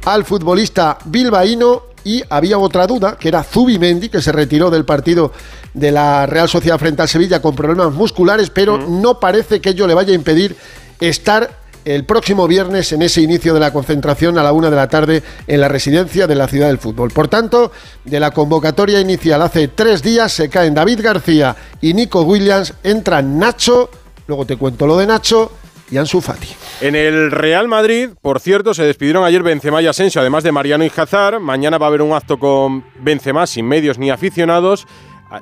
al 0.05 0.25
futbolista 0.25 0.97
bilbaíno 1.05 1.83
y 2.09 2.23
había 2.27 2.57
otra 2.57 2.87
duda, 2.87 3.17
que 3.19 3.27
era 3.27 3.43
Zubimendi, 3.43 4.09
que 4.09 4.19
se 4.19 4.31
retiró 4.31 4.71
del 4.71 4.83
partido 4.83 5.31
de 5.75 5.91
la 5.91 6.25
Real 6.25 6.49
Sociedad 6.49 6.79
frente 6.79 7.03
al 7.03 7.07
Sevilla 7.07 7.39
con 7.39 7.55
problemas 7.55 7.93
musculares, 7.93 8.49
pero 8.49 8.79
no 8.79 9.19
parece 9.19 9.61
que 9.61 9.69
ello 9.69 9.85
le 9.85 9.93
vaya 9.93 10.11
a 10.11 10.15
impedir 10.15 10.55
estar 10.99 11.59
el 11.85 12.05
próximo 12.05 12.47
viernes 12.47 12.91
en 12.93 13.03
ese 13.03 13.21
inicio 13.21 13.53
de 13.53 13.59
la 13.59 13.71
concentración 13.71 14.39
a 14.39 14.43
la 14.43 14.53
una 14.53 14.71
de 14.71 14.75
la 14.75 14.87
tarde 14.87 15.21
en 15.45 15.61
la 15.61 15.67
residencia 15.67 16.25
de 16.25 16.33
la 16.33 16.47
ciudad 16.47 16.65
del 16.65 16.79
fútbol. 16.79 17.11
Por 17.11 17.27
tanto, 17.27 17.71
de 18.05 18.19
la 18.19 18.31
convocatoria 18.31 18.99
inicial 18.99 19.43
hace 19.43 19.67
tres 19.67 20.01
días 20.01 20.31
se 20.31 20.49
caen 20.49 20.73
David 20.73 21.01
García 21.03 21.55
y 21.79 21.93
Nico 21.93 22.23
Williams, 22.23 22.73
entran 22.81 23.37
Nacho, 23.37 23.91
luego 24.25 24.47
te 24.47 24.57
cuento 24.57 24.87
lo 24.87 24.97
de 24.97 25.05
Nacho, 25.05 25.51
y 25.91 25.97
Ansu 25.97 26.21
Fati. 26.21 26.47
En 26.81 26.95
el 26.95 27.31
Real 27.31 27.67
Madrid, 27.67 28.09
por 28.21 28.39
cierto, 28.39 28.73
se 28.73 28.83
despidieron 28.83 29.23
ayer 29.23 29.43
Benzema 29.43 29.81
y 29.81 29.87
Asensio, 29.87 30.21
además 30.21 30.43
de 30.43 30.51
Mariano 30.51 30.83
y 30.83 30.91
Hazard. 30.95 31.39
Mañana 31.39 31.77
va 31.77 31.87
a 31.87 31.89
haber 31.89 32.01
un 32.01 32.13
acto 32.13 32.37
con 32.37 32.83
Benzema 33.01 33.47
sin 33.47 33.67
medios 33.67 33.97
ni 33.97 34.09
aficionados. 34.09 34.87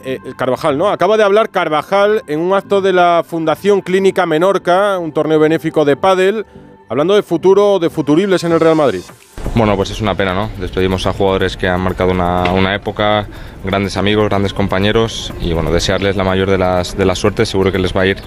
Eh, 0.04 0.20
Carvajal, 0.38 0.78
¿no? 0.78 0.90
Acaba 0.90 1.16
de 1.16 1.24
hablar 1.24 1.50
Carvajal 1.50 2.22
en 2.28 2.40
un 2.40 2.54
acto 2.54 2.82
de 2.82 2.92
la 2.92 3.24
Fundación 3.26 3.80
Clínica 3.80 4.26
Menorca, 4.26 4.98
un 4.98 5.14
torneo 5.14 5.40
benéfico 5.40 5.86
de 5.86 5.96
pádel, 5.96 6.46
hablando 6.90 7.16
de 7.16 7.24
futuro, 7.24 7.80
de 7.80 7.90
futuribles 7.90 8.44
en 8.44 8.52
el 8.52 8.60
Real 8.60 8.76
Madrid. 8.76 9.02
Bueno, 9.56 9.78
pues 9.78 9.90
es 9.90 10.02
una 10.02 10.14
pena, 10.14 10.34
¿no? 10.34 10.50
Despedimos 10.60 11.08
a 11.08 11.14
jugadores 11.14 11.56
que 11.56 11.70
han 11.70 11.80
marcado 11.80 12.12
una, 12.12 12.52
una, 12.52 12.76
época, 12.76 13.28
grandes 13.64 13.96
amigos, 13.96 14.26
grandes 14.28 14.54
compañeros 14.54 15.34
y 15.40 15.54
bueno, 15.54 15.72
desearles 15.72 16.18
la 16.18 16.26
mayor 16.26 16.50
de 16.50 16.58
las, 16.58 16.98
de 16.98 17.06
las 17.06 17.18
suertes, 17.18 17.48
seguro 17.50 17.72
que 17.72 17.80
les 17.80 17.96
va 17.96 18.02
a 18.02 18.08
ir 18.08 18.18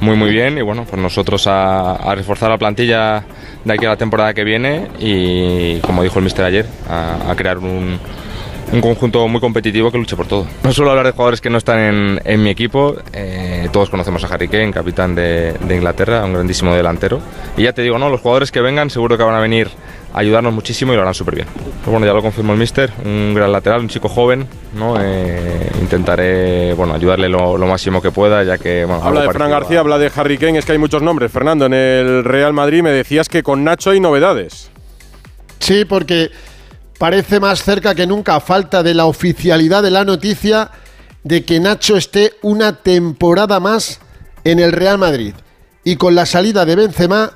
muy 0.00 0.16
muy 0.16 0.30
bien. 0.30 0.58
Y 0.58 0.62
bueno, 0.62 0.84
pues 0.88 1.00
nosotros 1.00 1.46
a, 1.46 2.14
reforzar 2.14 2.50
la 2.50 2.58
plantilla 2.58 3.24
de 3.64 3.72
aquí 3.72 3.84
a 3.86 3.90
la 3.90 3.96
temporada 3.96 4.34
que 4.34 4.44
viene 4.44 4.88
y 4.98 5.78
como 5.80 6.02
dijo 6.02 6.18
el 6.18 6.24
mister 6.24 6.44
ayer, 6.44 6.66
a, 6.88 7.32
crear 7.36 7.58
un, 7.58 7.98
un, 8.72 8.80
conjunto 8.80 9.26
muy 9.28 9.40
competitivo 9.40 9.90
que 9.90 9.98
luche 9.98 10.16
por 10.16 10.26
todo. 10.26 10.46
No 10.62 10.72
suelo 10.72 10.90
hablar 10.90 11.06
de 11.06 11.12
jugadores 11.12 11.40
que 11.40 11.50
no 11.50 11.58
están 11.58 11.78
en, 11.78 12.20
en 12.24 12.42
mi 12.42 12.50
equipo, 12.50 12.96
eh, 13.12 13.68
todos 13.72 13.90
conocemos 13.90 14.24
a 14.24 14.28
Harry 14.28 14.48
Kane, 14.48 14.72
capitán 14.72 15.14
de, 15.14 15.52
de 15.52 15.74
Inglaterra, 15.76 16.24
un 16.24 16.32
grandísimo 16.32 16.74
delantero. 16.74 17.20
Y 17.56 17.62
ya 17.62 17.72
te 17.72 17.82
digo, 17.82 17.98
no, 17.98 18.08
los 18.10 18.20
jugadores 18.20 18.50
que 18.50 18.60
vengan 18.60 18.90
seguro 18.90 19.16
que 19.16 19.24
van 19.24 19.34
a 19.34 19.40
venir 19.40 19.68
ayudarnos 20.14 20.54
muchísimo 20.54 20.92
y 20.92 20.96
lo 20.96 21.02
harán 21.02 21.14
súper 21.14 21.34
bien. 21.34 21.48
Pues 21.52 21.90
bueno, 21.90 22.06
ya 22.06 22.12
lo 22.12 22.22
confirmó 22.22 22.52
el 22.52 22.58
mister, 22.58 22.92
un 23.04 23.34
gran 23.34 23.50
lateral, 23.50 23.80
un 23.80 23.88
chico 23.88 24.08
joven, 24.08 24.46
¿no? 24.74 24.96
Eh, 25.00 25.70
intentaré 25.80 26.72
bueno, 26.74 26.94
ayudarle 26.94 27.28
lo, 27.28 27.58
máximo 27.58 28.00
que 28.00 28.12
pueda, 28.12 28.44
ya 28.44 28.56
que... 28.56 28.84
Bueno, 28.84 29.02
habla 29.02 29.22
de 29.22 29.30
Fran 29.30 29.50
García, 29.50 29.80
habla 29.80 29.98
de 29.98 30.10
Harry 30.14 30.38
Kane, 30.38 30.58
es 30.58 30.64
que 30.64 30.72
hay 30.72 30.78
muchos 30.78 31.02
nombres. 31.02 31.32
Fernando, 31.32 31.66
en 31.66 31.74
el 31.74 32.24
Real 32.24 32.52
Madrid 32.52 32.82
me 32.82 32.90
decías 32.90 33.28
que 33.28 33.42
con 33.42 33.64
Nacho 33.64 33.90
hay 33.90 33.98
novedades. 33.98 34.70
Sí, 35.58 35.84
porque 35.84 36.30
parece 36.98 37.40
más 37.40 37.62
cerca 37.62 37.94
que 37.94 38.06
nunca, 38.06 38.40
falta 38.40 38.82
de 38.82 38.94
la 38.94 39.06
oficialidad 39.06 39.82
de 39.82 39.90
la 39.90 40.04
noticia 40.04 40.70
de 41.22 41.44
que 41.44 41.60
Nacho 41.60 41.96
esté 41.96 42.34
una 42.42 42.82
temporada 42.82 43.60
más 43.60 44.00
en 44.44 44.58
el 44.60 44.72
Real 44.72 44.98
Madrid. 44.98 45.34
Y 45.84 45.96
con 45.96 46.14
la 46.14 46.26
salida 46.26 46.64
de 46.64 46.76
Benzema 46.76 47.32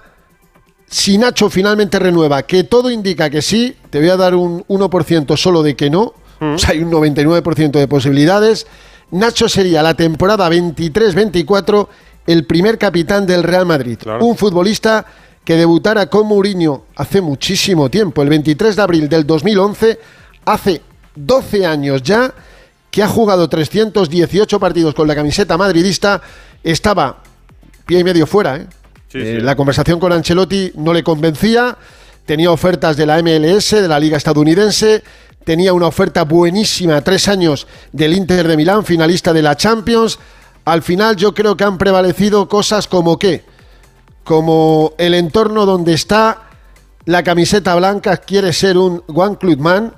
si 0.91 1.19
Nacho 1.19 1.51
finalmente 1.51 1.99
renueva, 1.99 2.43
que 2.43 2.65
todo 2.65 2.91
indica 2.91 3.29
que 3.31 3.43
sí, 3.43 3.77
te 3.91 3.99
voy 3.99 4.09
a 4.09 4.17
dar 4.17 4.35
un 4.35 4.65
1% 4.65 5.37
solo 5.37 5.63
de 5.63 5.77
que 5.77 5.91
no, 5.91 6.15
mm. 6.41 6.55
o 6.55 6.59
sea, 6.59 6.71
hay 6.71 6.79
un 6.81 6.91
99% 6.91 7.73
de 7.73 7.89
posibilidades. 7.89 8.67
Nacho 9.11 9.49
sería 9.49 9.83
la 9.83 9.95
temporada 9.95 10.49
23-24 10.51 11.89
el 12.27 12.45
primer 12.45 12.79
capitán 12.79 13.27
del 13.27 13.43
Real 13.43 13.67
Madrid. 13.67 13.99
Un 14.21 14.37
futbolista 14.37 15.07
que 15.49 15.57
debutara 15.57 16.11
con 16.11 16.27
Mourinho 16.27 16.85
hace 16.95 17.23
muchísimo 17.23 17.89
tiempo, 17.89 18.21
el 18.21 18.29
23 18.29 18.77
de 18.77 18.83
abril 18.83 19.09
del 19.09 19.27
2011, 19.27 19.99
hace 20.45 20.83
12 21.17 21.65
años 21.65 22.03
ya, 22.03 22.35
que 22.91 23.03
ha 23.03 23.09
jugado 23.09 23.49
318 23.49 24.61
partidos 24.61 24.95
con 24.95 25.09
la 25.09 25.15
camiseta 25.15 25.57
madridista, 25.57 26.21
estaba 26.63 27.23
pie 27.87 28.01
y 28.01 28.05
medio 28.05 28.27
fuera. 28.27 28.59
¿eh? 28.59 28.67
Eh, 29.15 29.39
la 29.43 29.57
conversación 29.57 29.99
con 29.99 30.13
Ancelotti 30.13 30.73
no 30.75 30.93
le 30.93 31.03
convencía, 31.03 31.79
tenía 32.27 32.51
ofertas 32.51 32.99
de 32.99 33.07
la 33.07 33.17
MLS, 33.23 33.71
de 33.71 33.89
la 33.89 33.99
Liga 33.99 34.19
Estadounidense, 34.19 35.03
tenía 35.45 35.73
una 35.73 35.87
oferta 35.87 36.25
buenísima, 36.25 37.01
tres 37.01 37.27
años 37.27 37.67
del 37.91 38.13
Inter 38.13 38.47
de 38.47 38.55
Milán, 38.55 38.85
finalista 38.85 39.33
de 39.33 39.41
la 39.41 39.57
Champions. 39.57 40.19
Al 40.67 40.83
final 40.83 41.17
yo 41.17 41.33
creo 41.33 41.57
que 41.57 41.65
han 41.65 41.79
prevalecido 41.79 42.51
cosas 42.51 42.87
como 42.87 43.19
qué, 43.19 43.47
como 44.29 44.93
el 44.99 45.15
entorno 45.15 45.65
donde 45.65 45.95
está 45.95 46.43
la 47.07 47.23
camiseta 47.23 47.75
blanca, 47.77 48.19
quiere 48.19 48.53
ser 48.53 48.77
un 48.77 49.03
One 49.07 49.39
Club 49.39 49.59
Man, 49.59 49.95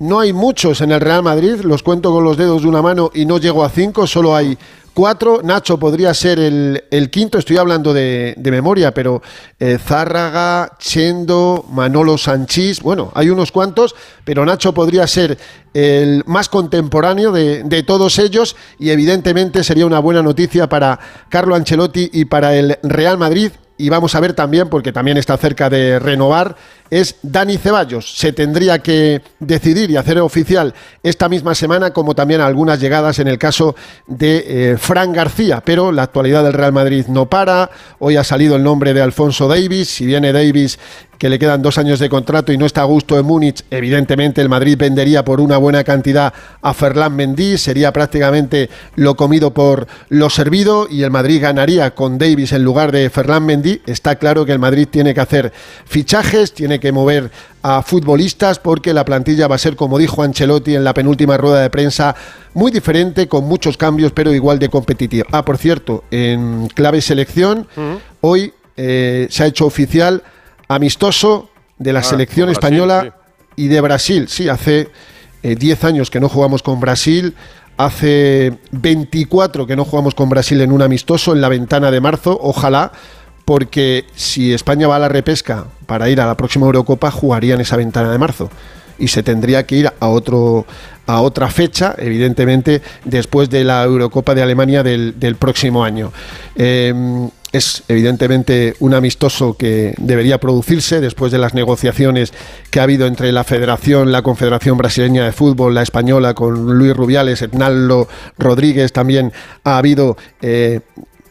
no 0.00 0.18
hay 0.18 0.32
muchos 0.32 0.80
en 0.80 0.92
el 0.92 1.00
Real 1.00 1.22
Madrid, 1.22 1.60
los 1.62 1.82
cuento 1.82 2.10
con 2.10 2.24
los 2.24 2.38
dedos 2.38 2.62
de 2.62 2.68
una 2.68 2.80
mano 2.80 3.10
y 3.14 3.26
no 3.26 3.38
llego 3.38 3.62
a 3.62 3.68
cinco, 3.68 4.06
solo 4.06 4.34
hay 4.34 4.56
cuatro. 4.94 5.40
Nacho 5.44 5.78
podría 5.78 6.14
ser 6.14 6.38
el, 6.38 7.10
quinto, 7.10 7.36
estoy 7.38 7.58
hablando 7.58 7.92
de, 7.92 8.34
memoria, 8.42 8.94
pero 8.94 9.20
eh, 9.58 9.78
Zárraga, 9.78 10.72
Chendo, 10.78 11.66
Manolo 11.70 12.16
Sanchís, 12.16 12.80
bueno, 12.80 13.12
hay 13.14 13.28
unos 13.28 13.52
cuantos, 13.52 13.94
pero 14.24 14.46
Nacho 14.46 14.72
podría 14.72 15.06
ser 15.06 15.36
el 15.74 16.22
más 16.26 16.48
contemporáneo 16.48 17.30
de, 17.30 17.62
de, 17.62 17.82
todos 17.82 18.18
ellos 18.18 18.56
y 18.78 18.90
evidentemente 18.90 19.62
sería 19.62 19.84
una 19.84 19.98
buena 19.98 20.22
noticia 20.22 20.66
para 20.66 20.98
Carlo 21.28 21.54
Ancelotti 21.54 22.08
y 22.10 22.24
para 22.24 22.56
el 22.56 22.78
Real 22.82 23.18
Madrid 23.18 23.52
y 23.80 23.88
vamos 23.88 24.14
a 24.14 24.20
ver 24.20 24.34
también, 24.34 24.68
porque 24.68 24.92
también 24.92 25.16
está 25.16 25.36
cerca 25.36 25.70
de 25.70 25.98
renovar, 25.98 26.56
es 26.90 27.16
Dani 27.22 27.56
Ceballos. 27.56 28.18
Se 28.18 28.32
tendría 28.32 28.80
que 28.80 29.22
decidir 29.38 29.90
y 29.90 29.96
hacer 29.96 30.18
oficial 30.18 30.74
esta 31.02 31.28
misma 31.28 31.54
semana, 31.54 31.92
como 31.92 32.14
también 32.14 32.40
algunas 32.40 32.80
llegadas 32.80 33.18
en 33.20 33.28
el 33.28 33.38
caso 33.38 33.74
de 34.06 34.72
eh, 34.72 34.76
Fran 34.76 35.12
García. 35.12 35.62
Pero 35.64 35.92
la 35.92 36.02
actualidad 36.02 36.44
del 36.44 36.52
Real 36.52 36.72
Madrid 36.72 37.06
no 37.08 37.26
para. 37.26 37.70
Hoy 37.98 38.16
ha 38.16 38.24
salido 38.24 38.56
el 38.56 38.62
nombre 38.62 38.92
de 38.92 39.00
Alfonso 39.00 39.48
Davis. 39.48 39.88
Si 39.88 40.04
viene 40.04 40.32
Davis 40.32 40.78
que 41.20 41.28
le 41.28 41.38
quedan 41.38 41.60
dos 41.60 41.76
años 41.76 41.98
de 41.98 42.08
contrato 42.08 42.50
y 42.50 42.56
no 42.56 42.64
está 42.64 42.80
a 42.80 42.84
gusto 42.84 43.18
en 43.18 43.26
Múnich, 43.26 43.62
evidentemente 43.70 44.40
el 44.40 44.48
Madrid 44.48 44.78
vendería 44.78 45.22
por 45.22 45.38
una 45.42 45.58
buena 45.58 45.84
cantidad 45.84 46.32
a 46.62 46.72
Ferland 46.72 47.14
Mendy, 47.14 47.58
sería 47.58 47.92
prácticamente 47.92 48.70
lo 48.96 49.16
comido 49.16 49.52
por 49.52 49.86
lo 50.08 50.30
servido 50.30 50.88
y 50.90 51.02
el 51.02 51.10
Madrid 51.10 51.42
ganaría 51.42 51.94
con 51.94 52.16
Davis 52.16 52.52
en 52.52 52.64
lugar 52.64 52.90
de 52.90 53.10
Ferland 53.10 53.44
Mendy. 53.44 53.82
Está 53.84 54.16
claro 54.16 54.46
que 54.46 54.52
el 54.52 54.58
Madrid 54.58 54.88
tiene 54.90 55.12
que 55.12 55.20
hacer 55.20 55.52
fichajes, 55.84 56.54
tiene 56.54 56.80
que 56.80 56.90
mover 56.90 57.30
a 57.62 57.82
futbolistas 57.82 58.58
porque 58.58 58.94
la 58.94 59.04
plantilla 59.04 59.46
va 59.46 59.56
a 59.56 59.58
ser, 59.58 59.76
como 59.76 59.98
dijo 59.98 60.22
Ancelotti 60.22 60.74
en 60.74 60.84
la 60.84 60.94
penúltima 60.94 61.36
rueda 61.36 61.60
de 61.60 61.68
prensa, 61.68 62.16
muy 62.54 62.72
diferente, 62.72 63.28
con 63.28 63.44
muchos 63.44 63.76
cambios, 63.76 64.12
pero 64.12 64.32
igual 64.32 64.58
de 64.58 64.70
competitiva. 64.70 65.26
Ah, 65.32 65.44
por 65.44 65.58
cierto, 65.58 66.02
en 66.10 66.68
clave 66.68 67.02
selección, 67.02 67.68
hoy 68.22 68.54
eh, 68.78 69.26
se 69.28 69.42
ha 69.42 69.46
hecho 69.46 69.66
oficial 69.66 70.22
amistoso 70.70 71.50
de 71.78 71.92
la 71.92 71.98
ah, 71.98 72.04
selección 72.04 72.48
española 72.48 73.16
y 73.56 73.66
de 73.66 73.80
Brasil. 73.80 74.28
Sí, 74.28 74.48
hace 74.48 74.88
10 75.42 75.84
eh, 75.84 75.86
años 75.86 76.10
que 76.10 76.20
no 76.20 76.28
jugamos 76.28 76.62
con 76.62 76.78
Brasil, 76.78 77.34
hace 77.76 78.56
24 78.70 79.66
que 79.66 79.74
no 79.74 79.84
jugamos 79.84 80.14
con 80.14 80.28
Brasil 80.28 80.60
en 80.60 80.70
un 80.70 80.80
amistoso 80.80 81.32
en 81.32 81.40
la 81.40 81.48
ventana 81.48 81.90
de 81.90 82.00
marzo, 82.00 82.38
ojalá, 82.40 82.92
porque 83.44 84.04
si 84.14 84.52
España 84.52 84.86
va 84.86 84.96
a 84.96 85.00
la 85.00 85.08
repesca 85.08 85.64
para 85.86 86.08
ir 86.08 86.20
a 86.20 86.26
la 86.26 86.36
próxima 86.36 86.66
Eurocopa, 86.66 87.10
jugaría 87.10 87.54
en 87.54 87.62
esa 87.62 87.76
ventana 87.76 88.12
de 88.12 88.18
marzo 88.18 88.48
y 88.96 89.08
se 89.08 89.24
tendría 89.24 89.66
que 89.66 89.74
ir 89.74 89.92
a 89.98 90.08
otro 90.08 90.66
a 91.06 91.20
otra 91.22 91.48
fecha, 91.48 91.96
evidentemente, 91.98 92.80
después 93.04 93.50
de 93.50 93.64
la 93.64 93.82
Eurocopa 93.82 94.36
de 94.36 94.42
Alemania 94.42 94.84
del, 94.84 95.36
próximo 95.36 95.82
año. 95.82 96.12
Em, 96.54 97.28
es 97.52 97.82
evidentemente 97.88 98.74
un 98.80 98.94
amistoso 98.94 99.54
que 99.54 99.94
debería 99.98 100.38
producirse 100.38 101.00
después 101.00 101.32
de 101.32 101.38
las 101.38 101.54
negociaciones 101.54 102.32
que 102.70 102.80
ha 102.80 102.84
habido 102.84 103.06
entre 103.06 103.32
la 103.32 103.44
Federación, 103.44 104.12
la 104.12 104.22
Confederación 104.22 104.76
Brasileña 104.76 105.24
de 105.24 105.32
Fútbol, 105.32 105.74
la 105.74 105.82
española 105.82 106.34
con 106.34 106.78
Luis 106.78 106.94
Rubiales, 106.94 107.42
Hernaldo 107.42 108.08
Rodríguez, 108.38 108.92
también 108.92 109.32
ha 109.64 109.78
habido 109.78 110.16
eh, 110.42 110.80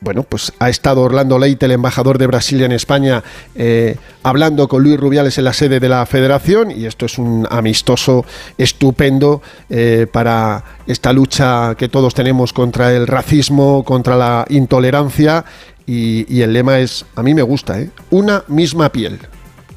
bueno, 0.02 0.24
pues 0.24 0.54
ha 0.60 0.70
estado 0.70 1.02
Orlando 1.02 1.38
Leite, 1.38 1.66
el 1.66 1.74
embajador 1.74 2.18
de 2.18 2.28
Brasil 2.28 2.62
en 2.62 2.72
España, 2.72 3.24
eh, 3.56 3.98
hablando 4.24 4.68
con 4.68 4.82
Luis 4.82 5.00
Rubiales 5.00 5.38
en 5.38 5.44
la 5.44 5.54
sede 5.54 5.80
de 5.80 5.90
la 5.90 6.06
federación 6.06 6.72
y 6.72 6.86
esto 6.86 7.06
es 7.06 7.18
un 7.18 7.46
amistoso 7.50 8.26
estupendo 8.58 9.42
eh, 9.70 10.08
para 10.12 10.64
esta 10.88 11.12
lucha 11.12 11.76
que 11.76 11.90
todos 11.90 12.14
tenemos 12.14 12.54
contra 12.54 12.94
el 12.94 13.08
racismo, 13.08 13.84
contra 13.84 14.16
la 14.16 14.46
intolerancia 14.50 15.44
y, 15.92 16.42
el 16.42 16.54
lema 16.54 16.80
es, 16.80 17.06
a 17.16 17.24
mí 17.24 17.34
me 17.34 17.42
gusta, 17.42 17.80
¿eh? 17.80 17.90
una 18.12 18.44
misma 18.48 18.90
piel. 18.90 19.20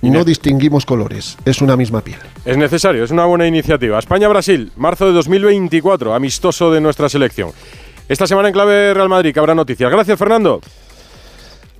No 0.02 0.24
distinguimos 0.24 0.84
colores, 0.84 1.38
es 1.44 1.62
una 1.62 1.76
misma 1.76 2.00
piel. 2.00 2.18
Es 2.44 2.58
necesario, 2.58 3.04
es 3.04 3.10
una 3.12 3.24
buena 3.24 3.46
iniciativa. 3.46 3.98
España-Brasil, 3.98 4.72
marzo 4.76 5.06
de 5.06 5.12
2024, 5.12 6.12
amistoso 6.12 6.72
de 6.72 6.80
nuestra 6.80 7.08
selección. 7.08 7.52
Esta 8.08 8.26
semana 8.26 8.48
en 8.48 8.54
clave 8.54 8.92
Real 8.92 9.08
Madrid, 9.08 9.32
que 9.32 9.38
habrá 9.38 9.54
noticias. 9.54 9.90
Gracias, 9.90 10.18
Fernando. 10.18 10.60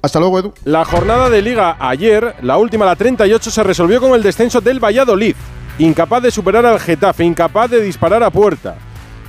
Hasta 0.00 0.20
luego, 0.20 0.38
Edu. 0.38 0.54
La 0.64 0.84
jornada 0.84 1.28
de 1.28 1.42
liga 1.42 1.76
ayer, 1.80 2.36
la 2.42 2.56
última, 2.58 2.86
la 2.86 2.96
38, 2.96 3.50
se 3.50 3.62
resolvió 3.64 4.00
con 4.00 4.14
el 4.14 4.22
descenso 4.22 4.60
del 4.60 4.82
Valladolid. 4.82 5.34
Incapaz 5.78 6.22
de 6.22 6.30
superar 6.30 6.64
al 6.64 6.80
Getafe, 6.80 7.24
incapaz 7.24 7.70
de 7.70 7.82
disparar 7.82 8.22
a 8.22 8.30
puerta, 8.30 8.76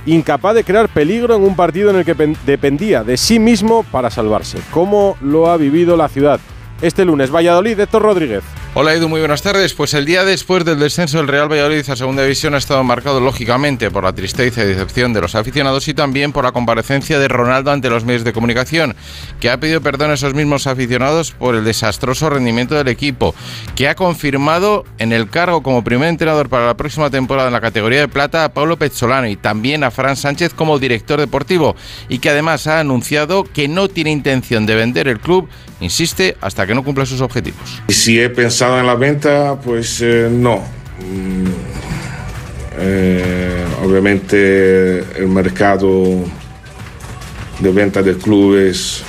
incapaz 0.06 0.54
de 0.54 0.64
crear 0.64 0.88
peligro 0.88 1.36
en 1.36 1.42
un 1.42 1.56
partido 1.56 1.90
en 1.90 1.96
el 1.96 2.04
que 2.04 2.14
dependía 2.46 3.04
de 3.04 3.16
sí 3.16 3.38
mismo 3.38 3.84
para 3.84 4.10
salvarse. 4.10 4.58
¿Cómo 4.70 5.16
lo 5.20 5.50
ha 5.50 5.56
vivido 5.56 5.96
la 5.96 6.08
ciudad? 6.08 6.40
Este 6.82 7.04
lunes, 7.04 7.30
Valladolid, 7.30 7.78
Héctor 7.78 8.02
Rodríguez. 8.02 8.44
Hola 8.76 8.92
Edu, 8.92 9.08
muy 9.08 9.20
buenas 9.20 9.40
tardes. 9.40 9.72
Pues 9.72 9.94
el 9.94 10.04
día 10.04 10.24
después 10.24 10.64
del 10.64 10.80
descenso 10.80 11.18
del 11.18 11.28
Real 11.28 11.48
Valladolid 11.48 11.88
a 11.88 11.94
Segunda 11.94 12.24
División 12.24 12.56
ha 12.56 12.58
estado 12.58 12.82
marcado 12.82 13.20
lógicamente 13.20 13.88
por 13.88 14.02
la 14.02 14.12
tristeza 14.12 14.64
y 14.64 14.66
decepción 14.66 15.12
de 15.12 15.20
los 15.20 15.36
aficionados 15.36 15.86
y 15.86 15.94
también 15.94 16.32
por 16.32 16.42
la 16.42 16.50
comparecencia 16.50 17.20
de 17.20 17.28
Ronaldo 17.28 17.70
ante 17.70 17.88
los 17.88 18.04
medios 18.04 18.24
de 18.24 18.32
comunicación, 18.32 18.96
que 19.38 19.48
ha 19.48 19.60
pedido 19.60 19.80
perdón 19.80 20.10
a 20.10 20.14
esos 20.14 20.34
mismos 20.34 20.66
aficionados 20.66 21.30
por 21.30 21.54
el 21.54 21.62
desastroso 21.62 22.28
rendimiento 22.30 22.74
del 22.74 22.88
equipo, 22.88 23.32
que 23.76 23.86
ha 23.86 23.94
confirmado 23.94 24.84
en 24.98 25.12
el 25.12 25.30
cargo 25.30 25.62
como 25.62 25.84
primer 25.84 26.08
entrenador 26.08 26.48
para 26.48 26.66
la 26.66 26.76
próxima 26.76 27.10
temporada 27.10 27.46
en 27.46 27.54
la 27.54 27.60
categoría 27.60 28.00
de 28.00 28.08
plata 28.08 28.44
a 28.44 28.52
Pablo 28.52 28.76
Pezzolano 28.76 29.28
y 29.28 29.36
también 29.36 29.84
a 29.84 29.92
Fran 29.92 30.16
Sánchez 30.16 30.52
como 30.52 30.80
director 30.80 31.20
deportivo 31.20 31.76
y 32.08 32.18
que 32.18 32.30
además 32.30 32.66
ha 32.66 32.80
anunciado 32.80 33.44
que 33.44 33.68
no 33.68 33.86
tiene 33.86 34.10
intención 34.10 34.66
de 34.66 34.74
vender 34.74 35.06
el 35.06 35.20
club, 35.20 35.48
insiste, 35.84 36.36
hasta 36.40 36.66
que 36.66 36.74
no 36.74 36.82
cumpla 36.82 37.06
sus 37.06 37.20
objetivos. 37.20 37.82
Si 37.88 38.18
he 38.18 38.30
pensado 38.30 38.80
en 38.80 38.86
la 38.86 38.94
venta, 38.94 39.58
pues 39.62 40.00
eh, 40.02 40.28
no. 40.30 40.56
Mm, 41.00 41.46
eh, 42.76 43.64
obviamente 43.84 44.98
el 45.16 45.28
mercado 45.28 46.24
de 47.60 47.70
venta 47.70 48.02
de 48.02 48.16
clubes 48.16 49.02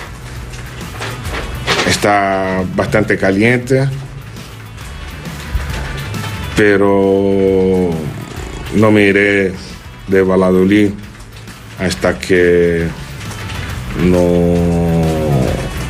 está 1.88 2.64
bastante 2.76 3.18
caliente, 3.18 3.88
pero 6.56 7.90
no 8.76 8.92
me 8.92 9.04
iré 9.04 9.54
de 10.08 10.22
Valladolid 10.22 10.92
hasta 11.80 12.18
que 12.20 12.88
no, 14.04 14.75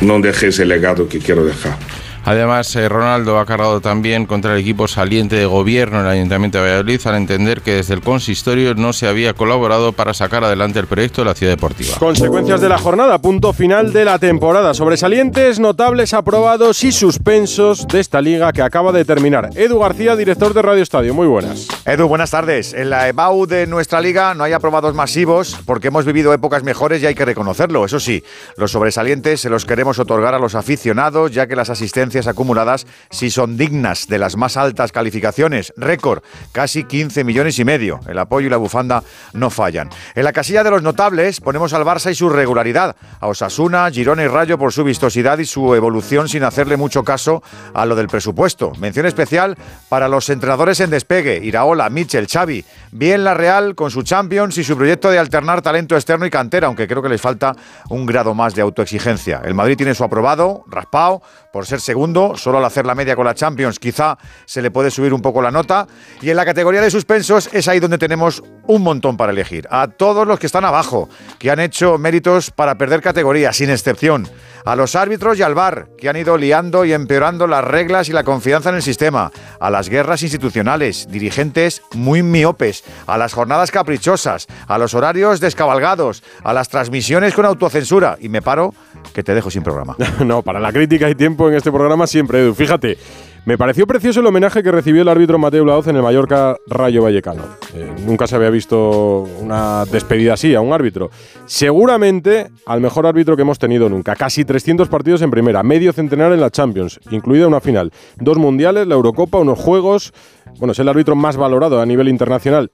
no 0.00 0.20
deje 0.20 0.48
ese 0.48 0.64
legado 0.64 1.08
que 1.08 1.18
quiero 1.18 1.44
dejar. 1.44 1.78
Además, 2.26 2.74
eh, 2.74 2.88
Ronaldo 2.88 3.38
ha 3.38 3.46
cargado 3.46 3.80
también 3.80 4.26
contra 4.26 4.52
el 4.54 4.60
equipo 4.60 4.88
saliente 4.88 5.36
de 5.36 5.46
gobierno 5.46 6.00
en 6.00 6.06
el 6.06 6.10
Ayuntamiento 6.10 6.58
de 6.58 6.64
Valladolid 6.64 7.00
al 7.06 7.14
entender 7.14 7.60
que 7.60 7.74
desde 7.74 7.94
el 7.94 8.00
consistorio 8.00 8.74
no 8.74 8.92
se 8.92 9.06
había 9.06 9.32
colaborado 9.32 9.92
para 9.92 10.12
sacar 10.12 10.42
adelante 10.42 10.80
el 10.80 10.88
proyecto 10.88 11.20
de 11.20 11.26
la 11.26 11.34
ciudad 11.36 11.52
deportiva. 11.52 11.96
Consecuencias 12.00 12.60
de 12.60 12.68
la 12.68 12.78
jornada, 12.78 13.18
punto 13.18 13.52
final 13.52 13.92
de 13.92 14.04
la 14.04 14.18
temporada. 14.18 14.74
Sobresalientes, 14.74 15.60
notables, 15.60 16.14
aprobados 16.14 16.82
y 16.82 16.90
suspensos 16.90 17.86
de 17.86 18.00
esta 18.00 18.20
liga 18.20 18.52
que 18.52 18.62
acaba 18.62 18.90
de 18.90 19.04
terminar. 19.04 19.50
Edu 19.54 19.78
García, 19.78 20.16
director 20.16 20.52
de 20.52 20.62
Radio 20.62 20.82
Estadio. 20.82 21.14
Muy 21.14 21.28
buenas. 21.28 21.68
Edu, 21.84 22.08
buenas 22.08 22.32
tardes. 22.32 22.74
En 22.74 22.90
la 22.90 23.06
EBAU 23.06 23.46
de 23.46 23.68
nuestra 23.68 24.00
liga 24.00 24.34
no 24.34 24.42
hay 24.42 24.52
aprobados 24.52 24.96
masivos 24.96 25.60
porque 25.64 25.88
hemos 25.88 26.04
vivido 26.04 26.34
épocas 26.34 26.64
mejores 26.64 27.00
y 27.04 27.06
hay 27.06 27.14
que 27.14 27.24
reconocerlo. 27.24 27.84
Eso 27.84 28.00
sí, 28.00 28.24
los 28.56 28.72
sobresalientes 28.72 29.40
se 29.40 29.48
los 29.48 29.64
queremos 29.64 30.00
otorgar 30.00 30.34
a 30.34 30.40
los 30.40 30.56
aficionados 30.56 31.30
ya 31.30 31.46
que 31.46 31.54
las 31.54 31.70
asistencias 31.70 32.15
asistencias 32.16 32.26
acumuladas 32.26 32.86
sí 33.10 33.30
son 33.30 33.56
dignas 33.56 34.06
de 34.08 34.18
las 34.18 34.36
más 34.36 34.56
altas 34.56 34.92
calificaciones. 34.92 35.72
Récord, 35.76 36.22
casi 36.52 36.84
15 36.84 37.24
millones 37.24 37.58
y 37.58 37.64
medio. 37.64 38.00
El 38.08 38.18
apoyo 38.18 38.46
y 38.46 38.50
la 38.50 38.56
bufanda 38.56 39.02
no 39.32 39.50
fallan. 39.50 39.90
En 40.14 40.24
la 40.24 40.32
casilla 40.32 40.64
de 40.64 40.70
los 40.70 40.82
notables 40.82 41.40
ponemos 41.40 41.72
al 41.72 41.84
Barça 41.84 42.10
y 42.10 42.14
su 42.14 42.28
regularidad. 42.28 42.96
A 43.20 43.26
Osasuna, 43.26 43.90
Girona 43.90 44.24
y 44.24 44.28
Rayo 44.28 44.58
por 44.58 44.72
su 44.72 44.84
vistosidad 44.84 45.38
y 45.38 45.44
su 45.44 45.74
evolución 45.74 46.28
sin 46.28 46.44
hacerle 46.44 46.76
mucho 46.76 47.04
caso 47.04 47.42
a 47.74 47.84
lo 47.84 47.94
del 47.94 48.08
presupuesto. 48.08 48.72
Mención 48.78 49.06
especial 49.06 49.56
para 49.88 50.08
los 50.08 50.28
entrenadores 50.30 50.80
en 50.80 50.90
despegue, 50.90 51.40
Iraola, 51.42 51.90
Mitchell, 51.90 52.26
Xavi. 52.26 52.64
Bien 52.92 53.24
la 53.24 53.34
Real 53.34 53.74
con 53.74 53.90
su 53.90 54.02
Champions 54.02 54.56
y 54.58 54.64
su 54.64 54.76
proyecto 54.76 55.10
de 55.10 55.18
alternar 55.18 55.60
talento 55.60 55.94
externo 55.94 56.24
y 56.24 56.30
cantera, 56.30 56.68
aunque 56.68 56.88
creo 56.88 57.02
que 57.02 57.08
les 57.08 57.20
falta 57.20 57.54
un 57.90 58.06
grado 58.06 58.34
más 58.34 58.54
de 58.54 58.62
autoexigencia. 58.62 59.42
El 59.44 59.54
Madrid 59.54 59.76
tiene 59.76 59.94
su 59.94 60.04
aprobado, 60.04 60.64
raspado, 60.68 61.20
por 61.52 61.66
ser 61.66 61.80
segundo, 61.80 62.05
solo 62.36 62.58
al 62.58 62.64
hacer 62.64 62.86
la 62.86 62.94
media 62.94 63.16
con 63.16 63.24
la 63.24 63.34
Champions 63.34 63.78
quizá 63.78 64.16
se 64.44 64.62
le 64.62 64.70
puede 64.70 64.90
subir 64.90 65.12
un 65.12 65.22
poco 65.22 65.42
la 65.42 65.50
nota. 65.50 65.86
Y 66.20 66.30
en 66.30 66.36
la 66.36 66.44
categoría 66.44 66.80
de 66.80 66.90
suspensos 66.90 67.48
es 67.52 67.68
ahí 67.68 67.80
donde 67.80 67.98
tenemos 67.98 68.42
un 68.66 68.82
montón 68.82 69.16
para 69.16 69.32
elegir. 69.32 69.66
A 69.70 69.88
todos 69.88 70.26
los 70.26 70.38
que 70.38 70.46
están 70.46 70.64
abajo, 70.64 71.08
que 71.38 71.50
han 71.50 71.60
hecho 71.60 71.98
méritos 71.98 72.50
para 72.50 72.76
perder 72.76 73.00
categoría, 73.02 73.52
sin 73.52 73.70
excepción. 73.70 74.28
A 74.66 74.74
los 74.74 74.96
árbitros 74.96 75.38
y 75.38 75.42
al 75.42 75.54
VAR, 75.54 75.90
que 75.96 76.08
han 76.08 76.16
ido 76.16 76.36
liando 76.36 76.84
y 76.84 76.92
empeorando 76.92 77.46
las 77.46 77.62
reglas 77.62 78.08
y 78.08 78.12
la 78.12 78.24
confianza 78.24 78.70
en 78.70 78.74
el 78.74 78.82
sistema. 78.82 79.30
A 79.60 79.70
las 79.70 79.88
guerras 79.88 80.24
institucionales, 80.24 81.06
dirigentes 81.08 81.82
muy 81.94 82.24
miopes. 82.24 82.82
A 83.06 83.16
las 83.16 83.32
jornadas 83.32 83.70
caprichosas. 83.70 84.48
A 84.66 84.76
los 84.78 84.92
horarios 84.94 85.38
descabalgados. 85.38 86.24
A 86.42 86.52
las 86.52 86.68
transmisiones 86.68 87.32
con 87.32 87.46
autocensura. 87.46 88.18
Y 88.20 88.28
me 88.28 88.42
paro, 88.42 88.74
que 89.14 89.22
te 89.22 89.36
dejo 89.36 89.52
sin 89.52 89.62
programa. 89.62 89.94
no, 90.26 90.42
para 90.42 90.58
la 90.58 90.72
crítica 90.72 91.06
hay 91.06 91.14
tiempo 91.14 91.48
en 91.48 91.54
este 91.54 91.70
programa 91.70 92.08
siempre, 92.08 92.40
Edu. 92.40 92.52
Fíjate, 92.52 92.98
me 93.46 93.56
pareció 93.56 93.86
precioso 93.86 94.18
el 94.18 94.26
homenaje 94.26 94.60
que 94.60 94.72
recibió 94.72 95.02
el 95.02 95.08
árbitro 95.08 95.38
Mateo 95.38 95.64
Laoz 95.64 95.86
en 95.86 95.94
el 95.94 96.02
Mallorca 96.02 96.56
Rayo 96.66 97.04
Vallecano. 97.04 97.44
Eh, 97.74 97.94
nunca 98.04 98.26
se 98.26 98.34
había 98.34 98.50
visto 98.50 99.20
una 99.40 99.84
despedida 99.84 100.34
así 100.34 100.52
a 100.56 100.60
un 100.60 100.72
árbitro. 100.72 101.10
Seguramente 101.44 102.48
al 102.66 102.80
mejor 102.80 103.06
árbitro 103.06 103.36
que 103.36 103.42
hemos 103.42 103.60
tenido 103.60 103.88
nunca. 103.88 104.16
Casi 104.16 104.44
300 104.44 104.88
partidos 104.88 105.22
en 105.22 105.30
primera, 105.30 105.62
medio 105.62 105.92
centenar 105.92 106.32
en 106.32 106.40
la 106.40 106.50
Champions, 106.50 106.98
incluida 107.10 107.46
una 107.46 107.60
final. 107.60 107.92
Dos 108.16 108.36
mundiales, 108.36 108.88
la 108.88 108.96
Eurocopa, 108.96 109.38
unos 109.38 109.60
juegos. 109.60 110.12
Bueno, 110.58 110.72
es 110.72 110.78
el 110.80 110.88
árbitro 110.88 111.14
más 111.14 111.36
valorado 111.36 111.80
a 111.80 111.86
nivel 111.86 112.08
internacional 112.08 112.72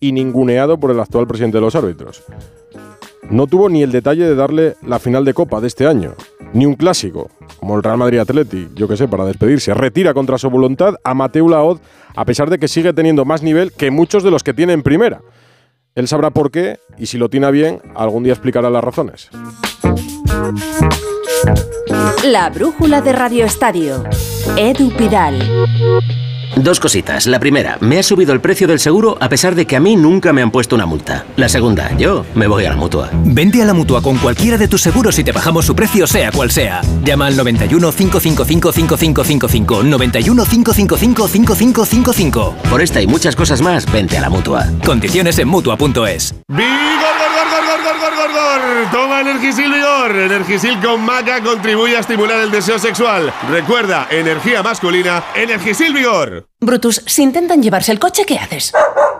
y 0.00 0.12
ninguneado 0.12 0.78
por 0.78 0.90
el 0.90 1.00
actual 1.00 1.26
presidente 1.26 1.56
de 1.56 1.62
los 1.62 1.74
árbitros. 1.74 2.22
No 3.30 3.46
tuvo 3.46 3.68
ni 3.68 3.82
el 3.82 3.92
detalle 3.92 4.26
de 4.26 4.34
darle 4.34 4.76
la 4.82 4.98
final 4.98 5.24
de 5.24 5.34
Copa 5.34 5.60
de 5.60 5.68
este 5.68 5.86
año 5.86 6.14
ni 6.52 6.66
un 6.66 6.74
clásico, 6.74 7.30
como 7.58 7.76
el 7.76 7.82
Real 7.82 7.98
Madrid 7.98 8.18
Atleti, 8.18 8.68
yo 8.74 8.88
que 8.88 8.96
sé, 8.96 9.08
para 9.08 9.24
despedirse. 9.24 9.74
Retira 9.74 10.14
contra 10.14 10.38
su 10.38 10.50
voluntad 10.50 10.94
a 11.04 11.14
Mateu 11.14 11.48
Laoz, 11.48 11.80
a 12.14 12.24
pesar 12.24 12.50
de 12.50 12.58
que 12.58 12.68
sigue 12.68 12.92
teniendo 12.92 13.24
más 13.24 13.42
nivel 13.42 13.72
que 13.72 13.90
muchos 13.90 14.22
de 14.22 14.30
los 14.30 14.42
que 14.42 14.54
tiene 14.54 14.72
en 14.72 14.82
primera. 14.82 15.20
Él 15.94 16.08
sabrá 16.08 16.30
por 16.30 16.50
qué 16.50 16.78
y 16.98 17.06
si 17.06 17.18
lo 17.18 17.28
tiene 17.28 17.50
bien, 17.50 17.80
algún 17.94 18.22
día 18.22 18.32
explicará 18.32 18.70
las 18.70 18.82
razones. 18.82 19.30
La 22.24 22.50
brújula 22.50 23.00
de 23.00 23.12
Radio 23.12 23.44
Estadio. 23.44 24.04
Edu 24.56 24.90
Pidal. 24.96 25.38
Dos 26.56 26.80
cositas. 26.80 27.26
La 27.26 27.38
primera, 27.38 27.78
me 27.80 27.98
ha 27.98 28.02
subido 28.02 28.32
el 28.32 28.40
precio 28.40 28.66
del 28.66 28.80
seguro 28.80 29.16
a 29.20 29.28
pesar 29.28 29.54
de 29.54 29.66
que 29.66 29.76
a 29.76 29.80
mí 29.80 29.96
nunca 29.96 30.32
me 30.32 30.42
han 30.42 30.50
puesto 30.50 30.74
una 30.74 30.86
multa. 30.86 31.24
La 31.36 31.48
segunda, 31.48 31.96
yo 31.96 32.24
me 32.34 32.46
voy 32.46 32.64
a 32.64 32.70
la 32.70 32.76
mutua. 32.76 33.10
Vente 33.12 33.62
a 33.62 33.64
la 33.64 33.74
mutua 33.74 34.02
con 34.02 34.18
cualquiera 34.18 34.58
de 34.58 34.68
tus 34.68 34.82
seguros 34.82 35.18
y 35.18 35.24
te 35.24 35.32
bajamos 35.32 35.64
su 35.64 35.74
precio, 35.74 36.06
sea 36.06 36.32
cual 36.32 36.50
sea. 36.50 36.80
Llama 37.04 37.26
al 37.26 37.36
91 37.36 37.92
555 37.92 38.72
5555. 38.72 39.82
91 39.84 40.44
555 40.44 41.28
5555. 41.28 42.54
Por 42.68 42.82
esta 42.82 43.00
y 43.00 43.06
muchas 43.06 43.36
cosas 43.36 43.62
más, 43.62 43.90
vente 43.90 44.18
a 44.18 44.20
la 44.20 44.30
mutua. 44.30 44.66
Condiciones 44.84 45.38
en 45.38 45.48
mutua.es. 45.48 46.34
¡Vigor, 46.48 46.66
gor, 47.18 47.30
gor, 47.34 47.66
gor, 47.66 47.82
gor, 47.82 47.98
gor, 48.00 48.16
gor, 48.16 48.32
gor! 48.32 48.90
Toma 48.92 49.20
Energisil 49.20 49.72
Vigor. 49.72 50.16
Energisil 50.16 50.80
con 50.80 51.04
maca 51.04 51.42
contribuye 51.42 51.96
a 51.96 52.00
estimular 52.00 52.40
el 52.40 52.50
deseo 52.50 52.78
sexual. 52.78 53.32
Recuerda, 53.50 54.08
energía 54.10 54.62
masculina, 54.62 55.24
Energisil 55.34 55.92
Vigor. 55.94 56.39
Brutus, 56.60 57.02
si 57.06 57.22
intentan 57.22 57.62
llevarse 57.62 57.92
el 57.92 57.98
coche, 57.98 58.24
¿qué 58.26 58.38
haces? 58.38 58.72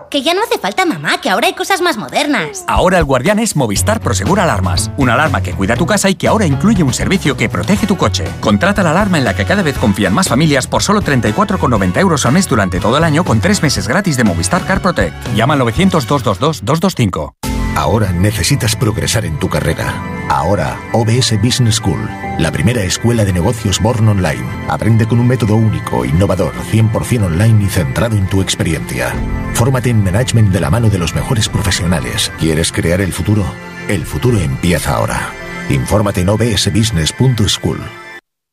Que 0.09 0.21
ya 0.21 0.33
no 0.33 0.41
hace 0.43 0.59
falta 0.59 0.85
mamá, 0.85 1.21
que 1.21 1.29
ahora 1.29 1.47
hay 1.47 1.53
cosas 1.53 1.81
más 1.81 1.97
modernas. 1.97 2.65
Ahora 2.67 2.97
el 2.97 3.05
guardián 3.05 3.39
es 3.39 3.55
Movistar 3.55 4.01
Prosegur 4.01 4.39
Alarmas. 4.39 4.91
Una 4.97 5.13
alarma 5.13 5.41
que 5.41 5.53
cuida 5.53 5.75
tu 5.75 5.85
casa 5.85 6.09
y 6.09 6.15
que 6.15 6.27
ahora 6.27 6.45
incluye 6.45 6.83
un 6.83 6.93
servicio 6.93 7.37
que 7.37 7.49
protege 7.49 7.87
tu 7.87 7.97
coche. 7.97 8.25
Contrata 8.41 8.83
la 8.83 8.91
alarma 8.91 9.17
en 9.17 9.23
la 9.23 9.35
que 9.35 9.45
cada 9.45 9.63
vez 9.63 9.77
confían 9.77 10.13
más 10.13 10.27
familias 10.27 10.67
por 10.67 10.83
solo 10.83 11.01
34,90 11.01 11.99
euros 11.99 12.25
al 12.25 12.33
mes 12.33 12.47
durante 12.47 12.79
todo 12.79 12.97
el 12.97 13.03
año 13.03 13.23
con 13.23 13.39
tres 13.39 13.63
meses 13.63 13.87
gratis 13.87 14.17
de 14.17 14.23
Movistar 14.23 14.65
Car 14.65 14.81
Protect. 14.81 15.15
Llama 15.33 15.53
al 15.53 15.59
900 15.59 16.05
222 16.07 16.65
225. 16.65 17.50
Ahora 17.75 18.11
necesitas 18.11 18.75
progresar 18.75 19.25
en 19.25 19.37
tu 19.39 19.47
carrera. 19.49 19.93
Ahora, 20.29 20.79
OBS 20.91 21.41
Business 21.41 21.75
School, 21.75 22.09
la 22.37 22.51
primera 22.51 22.83
escuela 22.83 23.25
de 23.25 23.33
negocios 23.33 23.79
Born 23.81 24.07
Online. 24.07 24.45
Aprende 24.67 25.07
con 25.07 25.19
un 25.19 25.27
método 25.27 25.55
único, 25.55 26.05
innovador, 26.05 26.53
100% 26.71 27.25
online 27.25 27.65
y 27.65 27.67
centrado 27.67 28.17
en 28.17 28.27
tu 28.27 28.41
experiencia. 28.41 29.13
Fórmate 29.53 29.89
en 29.89 30.03
management 30.03 30.51
de 30.51 30.59
la 30.59 30.69
mano 30.69 30.89
de 30.89 30.99
los 30.99 31.15
mejores 31.15 31.47
profesionales. 31.47 32.31
¿Quieres 32.39 32.71
crear 32.71 33.01
el 33.01 33.13
futuro? 33.13 33.45
El 33.87 34.05
futuro 34.05 34.39
empieza 34.39 34.95
ahora. 34.95 35.31
Infórmate 35.69 36.21
en 36.21 36.29
obsbusiness.school. 36.29 37.79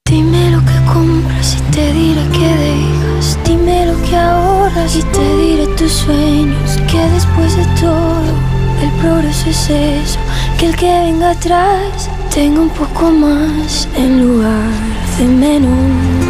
Dime 0.08 0.50
lo 0.50 0.60
que 0.60 0.92
compras 0.92 1.56
y 1.58 1.72
te 1.72 1.92
diré 1.92 2.22
que 2.30 2.46
dejas. 2.46 3.38
Dime 3.44 3.86
lo 3.86 4.02
que 4.02 4.16
ahorras 4.16 4.96
y 4.96 5.02
te 5.02 5.36
diré 5.36 5.66
tus 5.76 5.92
sueños. 5.92 6.78
Que 6.90 6.98
después 7.10 7.56
de 7.56 7.64
todo, 7.80 8.47
el 8.82 8.90
progreso 9.00 9.50
es 9.50 9.70
eso. 9.70 10.18
Que 10.58 10.66
el 10.66 10.76
que 10.76 10.86
venga 10.86 11.30
atrás 11.30 12.08
tenga 12.34 12.60
un 12.60 12.70
poco 12.70 13.10
más 13.10 13.88
en 13.96 14.26
lugar 14.26 14.70
de 15.18 15.24
menos. 15.24 16.28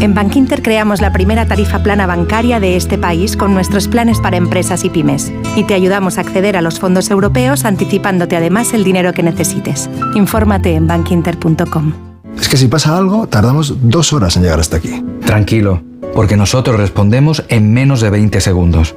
En 0.00 0.14
Bankinter 0.14 0.62
creamos 0.62 1.00
la 1.00 1.12
primera 1.12 1.46
tarifa 1.46 1.80
plana 1.84 2.06
bancaria 2.06 2.58
de 2.58 2.76
este 2.76 2.98
país 2.98 3.36
con 3.36 3.54
nuestros 3.54 3.86
planes 3.86 4.18
para 4.20 4.36
empresas 4.36 4.84
y 4.84 4.90
pymes. 4.90 5.32
Y 5.54 5.62
te 5.62 5.74
ayudamos 5.74 6.18
a 6.18 6.22
acceder 6.22 6.56
a 6.56 6.60
los 6.60 6.80
fondos 6.80 7.08
europeos 7.08 7.64
anticipándote 7.64 8.36
además 8.36 8.74
el 8.74 8.82
dinero 8.82 9.12
que 9.12 9.22
necesites. 9.22 9.88
Infórmate 10.16 10.74
en 10.74 10.88
bankinter.com. 10.88 11.92
Es 12.36 12.48
que 12.48 12.56
si 12.56 12.66
pasa 12.66 12.96
algo, 12.96 13.28
tardamos 13.28 13.76
dos 13.88 14.12
horas 14.12 14.36
en 14.36 14.42
llegar 14.42 14.58
hasta 14.58 14.78
aquí. 14.78 15.04
Tranquilo, 15.24 15.82
porque 16.14 16.36
nosotros 16.36 16.78
respondemos 16.78 17.44
en 17.48 17.72
menos 17.72 18.00
de 18.00 18.10
20 18.10 18.40
segundos. 18.40 18.96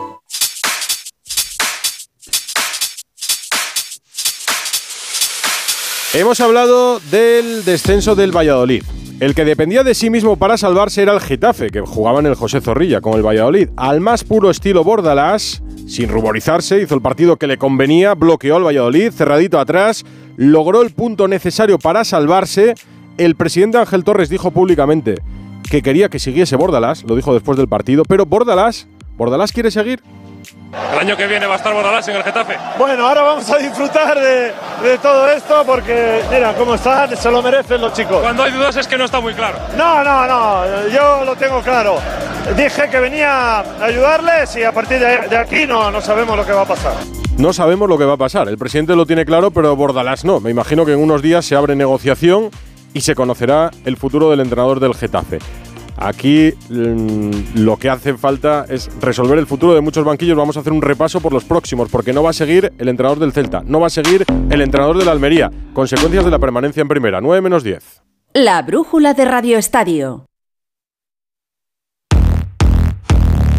Hemos 6.13 6.41
hablado 6.41 6.99
del 7.09 7.63
descenso 7.63 8.15
del 8.15 8.35
Valladolid. 8.35 8.83
El 9.21 9.33
que 9.33 9.45
dependía 9.45 9.85
de 9.85 9.95
sí 9.95 10.09
mismo 10.09 10.35
para 10.35 10.57
salvarse 10.57 11.01
era 11.01 11.13
el 11.13 11.21
Getafe, 11.21 11.69
que 11.69 11.79
jugaba 11.79 12.19
en 12.19 12.25
el 12.25 12.35
José 12.35 12.59
Zorrilla 12.59 12.99
con 12.99 13.13
el 13.13 13.25
Valladolid. 13.25 13.69
Al 13.77 14.01
más 14.01 14.25
puro 14.25 14.49
estilo 14.49 14.83
Bordalás, 14.83 15.63
sin 15.87 16.09
ruborizarse, 16.09 16.81
hizo 16.81 16.95
el 16.95 17.01
partido 17.01 17.37
que 17.37 17.47
le 17.47 17.57
convenía, 17.57 18.13
bloqueó 18.13 18.57
al 18.57 18.65
Valladolid, 18.65 19.13
cerradito 19.13 19.57
atrás, 19.57 20.03
logró 20.35 20.81
el 20.81 20.89
punto 20.89 21.29
necesario 21.29 21.79
para 21.79 22.03
salvarse. 22.03 22.75
El 23.17 23.35
presidente 23.35 23.77
Ángel 23.77 24.03
Torres 24.03 24.27
dijo 24.27 24.51
públicamente 24.51 25.15
que 25.69 25.81
quería 25.81 26.09
que 26.09 26.19
siguiese 26.19 26.57
Bordalás, 26.57 27.05
lo 27.05 27.15
dijo 27.15 27.33
después 27.33 27.57
del 27.57 27.69
partido, 27.69 28.03
pero 28.03 28.25
Bordalás, 28.25 28.85
¿Bordalás 29.17 29.51
quiere 29.51 29.71
seguir? 29.71 30.01
El 30.93 30.99
año 30.99 31.17
que 31.17 31.27
viene 31.27 31.45
va 31.45 31.53
a 31.53 31.57
estar 31.57 31.73
Bordalás 31.73 32.07
en 32.07 32.15
el 32.15 32.23
Getafe. 32.23 32.57
Bueno, 32.77 33.07
ahora 33.07 33.21
vamos 33.21 33.49
a 33.49 33.57
disfrutar 33.57 34.19
de, 34.19 34.53
de, 34.83 34.97
todo 35.01 35.27
esto 35.29 35.63
porque, 35.65 36.21
mira, 36.31 36.53
cómo 36.53 36.75
están, 36.75 37.15
se 37.15 37.31
lo 37.31 37.41
merecen 37.41 37.81
los 37.81 37.93
chicos. 37.93 38.21
Cuando 38.21 38.43
hay 38.43 38.51
dudas 38.51 38.75
es 38.77 38.87
que 38.87 38.97
no 38.97 39.05
está 39.05 39.19
muy 39.19 39.33
claro. 39.33 39.57
No, 39.77 40.03
no, 40.03 40.27
no, 40.27 40.87
yo 40.89 41.25
lo 41.25 41.35
tengo 41.35 41.61
claro. 41.61 41.97
Dije 42.55 42.89
que 42.89 42.99
venía 42.99 43.59
a 43.59 43.83
ayudarles 43.83 44.55
y 44.55 44.63
a 44.63 44.71
partir 44.71 44.99
de, 44.99 45.27
de 45.27 45.37
aquí 45.37 45.65
no, 45.67 45.91
no 45.91 46.01
sabemos 46.01 46.37
lo 46.37 46.45
que 46.45 46.53
va 46.53 46.61
a 46.61 46.65
pasar. 46.65 46.93
No 47.37 47.53
sabemos 47.53 47.89
lo 47.89 47.97
que 47.97 48.05
va 48.05 48.13
a 48.13 48.17
pasar. 48.17 48.47
El 48.49 48.57
presidente 48.57 48.95
lo 48.95 49.05
tiene 49.05 49.25
claro, 49.25 49.51
pero 49.51 49.75
Bordalás 49.75 50.25
no. 50.25 50.39
Me 50.39 50.51
imagino 50.51 50.85
que 50.85 50.93
en 50.93 50.99
unos 50.99 51.21
días 51.21 51.45
se 51.45 51.55
abre 51.55 51.75
negociación 51.75 52.49
y 52.93 53.01
se 53.01 53.15
conocerá 53.15 53.71
el 53.85 53.97
futuro 53.97 54.29
del 54.29 54.41
entrenador 54.41 54.79
del 54.79 54.93
Getafe. 54.93 55.39
Aquí 56.01 56.51
mm, 56.69 57.59
lo 57.59 57.77
que 57.77 57.87
hace 57.87 58.15
falta 58.15 58.65
es 58.67 58.89
resolver 58.99 59.37
el 59.37 59.45
futuro 59.45 59.75
de 59.75 59.81
muchos 59.81 60.03
banquillos. 60.03 60.35
Vamos 60.35 60.57
a 60.57 60.61
hacer 60.61 60.73
un 60.73 60.81
repaso 60.81 61.21
por 61.21 61.31
los 61.31 61.43
próximos, 61.43 61.89
porque 61.89 62.11
no 62.11 62.23
va 62.23 62.31
a 62.31 62.33
seguir 62.33 62.73
el 62.79 62.87
entrenador 62.87 63.19
del 63.19 63.33
Celta, 63.33 63.61
no 63.63 63.79
va 63.79 63.87
a 63.87 63.91
seguir 63.91 64.25
el 64.49 64.61
entrenador 64.61 64.97
de 64.97 65.05
la 65.05 65.11
Almería. 65.11 65.51
Consecuencias 65.73 66.25
de 66.25 66.31
la 66.31 66.39
permanencia 66.39 66.81
en 66.81 66.87
primera, 66.87 67.21
9 67.21 67.41
menos 67.41 67.63
10. 67.63 68.01
La 68.33 68.63
brújula 68.63 69.13
de 69.13 69.25
Radio 69.25 69.59
Estadio. 69.59 70.25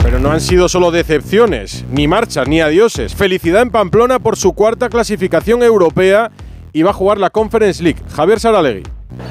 Pero 0.03 0.19
no 0.19 0.33
han 0.33 0.41
sido 0.41 0.69
solo 0.69 0.91
decepciones, 0.91 1.85
ni 1.93 2.09
marchas, 2.09 2.49
ni 2.49 2.61
adioses. 2.61 3.15
Felicidad 3.15 3.63
en 3.63 3.71
Pamplona 3.71 4.19
por 4.19 4.37
su 4.37 4.53
cuarta 4.53 4.89
clasificación 4.89 5.63
europea 5.63 6.33
y 6.73 6.83
va 6.83 6.91
a 6.91 6.95
jugar 6.95 7.19
la 7.19 7.31
Conference 7.31 7.81
League. 7.81 8.03
Javier 8.17 8.41
Saralegui. 8.41 8.83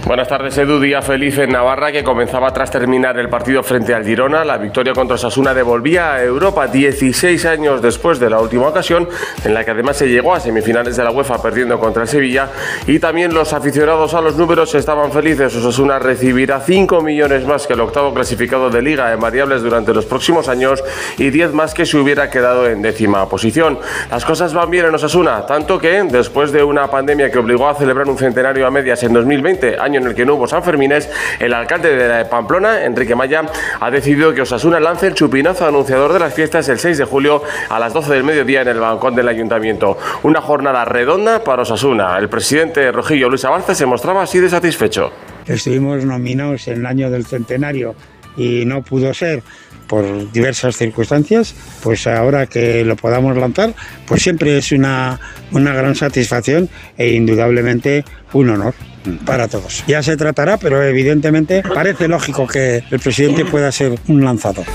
Buenas 0.06 0.28
tardes, 0.28 0.58
Edu. 0.58 0.80
Día 0.80 1.02
feliz 1.02 1.38
en 1.38 1.52
Navarra 1.52 1.92
que 1.92 2.04
comenzaba 2.04 2.52
tras 2.52 2.70
terminar 2.70 3.18
el 3.18 3.30
partido 3.30 3.64
frente 3.64 3.94
al 3.94 4.04
Girona. 4.04 4.44
La 4.44 4.58
victoria 4.58 4.94
contra 4.94 5.16
Osasuna 5.16 5.54
devolvía 5.54 6.14
a 6.14 6.24
Europa 6.24 6.68
16 6.68 7.46
años 7.46 7.82
después 7.82 8.20
de 8.20 8.30
la 8.30 8.40
última 8.40 8.68
ocasión, 8.68 9.08
en 9.46 9.54
la 9.54 9.64
que 9.64 9.72
además 9.72 9.98
se 9.98 10.10
llegó 10.10 10.34
a 10.34 10.40
semifinales 10.40 10.98
de 10.98 11.04
la 11.04 11.12
UEFA 11.12 11.42
perdiendo 11.42 11.80
contra 11.80 12.04
el 12.04 12.10
Sevilla. 12.10 12.50
Y 12.88 13.00
también 13.00 13.34
los 13.34 13.54
aficionados 13.54 14.14
a 14.14 14.22
los 14.22 14.36
números 14.36 14.74
estaban 14.76 15.12
felices. 15.12 15.56
Osasuna 15.56 16.00
recibirá 16.00 16.60
5 16.60 17.02
millones 17.02 17.46
más 17.46 17.68
que 17.68 17.74
el 17.74 17.82
octavo 17.82 18.14
clasificado 18.14 18.70
de 18.70 18.82
Liga 18.82 19.14
en 19.14 19.20
variables 19.20 19.62
durante 19.62 19.94
los 19.94 20.06
próximos 20.06 20.50
años 20.50 20.84
y 21.18 21.30
10 21.30 21.54
más 21.54 21.74
que 21.74 21.86
se 21.86 21.98
hubiera 21.98 22.30
quedado 22.30 22.68
en 22.68 22.82
décima 22.82 23.30
posición. 23.30 23.80
Las 24.10 24.26
cosas 24.26 24.54
van 24.54 24.70
bien 24.70 24.88
en 24.88 24.96
Osasuna, 24.96 25.46
tanto 25.46 25.80
que 25.80 26.04
después 26.04 26.52
de 26.52 26.64
una 26.64 26.90
pandemia 26.90 27.32
que 27.32 27.38
obligó 27.38 27.70
a 27.70 27.76
celebrar 27.76 28.10
un 28.10 28.18
centenario 28.18 28.66
a 28.68 28.72
medias 28.72 29.04
en 29.04 29.14
2020, 29.14 29.78
año 29.82 30.00
en 30.00 30.08
el 30.08 30.16
que 30.16 30.26
no 30.26 30.36
hubo 30.36 30.48
Sanfermines, 30.48 31.10
el 31.40 31.54
alcalde 31.54 31.96
de 31.96 32.26
Pamplona, 32.26 32.86
Enrique 32.86 33.16
Maya, 33.16 33.44
ha 33.80 33.92
decidido 33.92 34.34
que 34.34 34.42
Osasuna 34.42 34.80
lance 34.80 35.08
el 35.08 35.14
chupinazo 35.14 35.66
anunciador 35.66 36.14
de 36.14 36.20
las 36.20 36.34
fiestas 36.34 36.68
el 36.70 36.80
6 36.80 37.00
de 37.00 37.06
julio 37.06 37.42
a 37.70 37.80
las 37.80 37.94
12 37.94 38.14
del 38.14 38.24
mediodía 38.24 38.62
en 38.62 38.70
el 38.70 38.80
balcón 38.80 39.16
del 39.16 39.28
ayuntamiento. 39.28 39.98
Una 40.24 40.42
jornada 40.42 40.86
redonda 40.86 41.44
para 41.44 41.64
Osasuna. 41.64 42.18
El 42.18 42.30
presidente 42.30 42.92
Rojillo 42.92 43.30
Luis 43.30 43.46
Abarce 43.46 43.76
se 43.76 43.86
mostraba 43.86 44.24
así 44.24 44.40
de 44.40 44.50
satisfecho. 44.50 45.12
Estuvimos 45.46 46.06
nominados 46.06 46.68
en 46.68 46.80
el 46.80 46.86
año 46.86 47.10
del 47.10 47.26
centenario 47.26 47.96
y 48.38 48.66
no 48.66 48.82
pudo 48.82 49.14
ser 49.14 49.44
por 49.88 50.32
diversas 50.32 50.78
circunstancias, 50.78 51.54
pues 51.84 52.08
ahora 52.08 52.48
que 52.48 52.86
lo 52.86 52.96
podamos 52.96 53.36
lanzar, 53.36 53.74
pues 54.08 54.24
siempre 54.24 54.58
es 54.58 54.72
una, 54.72 55.20
una 55.52 55.74
gran 55.74 55.96
satisfacción 55.96 56.70
e 56.98 57.10
indudablemente 57.10 58.06
un 58.32 58.52
honor 58.52 58.74
para 59.26 59.48
todos. 59.48 59.84
Ya 59.88 60.04
se 60.04 60.18
tratará, 60.18 60.58
pero 60.58 60.82
evidentemente 60.84 61.64
parece 61.64 62.08
lógico 62.08 62.48
que 62.48 62.84
el 62.90 63.00
presidente 63.00 63.46
pueda 63.46 63.72
ser 63.72 63.98
un 64.08 64.24
lanzador. 64.24 64.66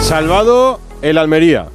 Salvado 0.00 0.80
el 1.02 1.18
Almería. 1.18 1.66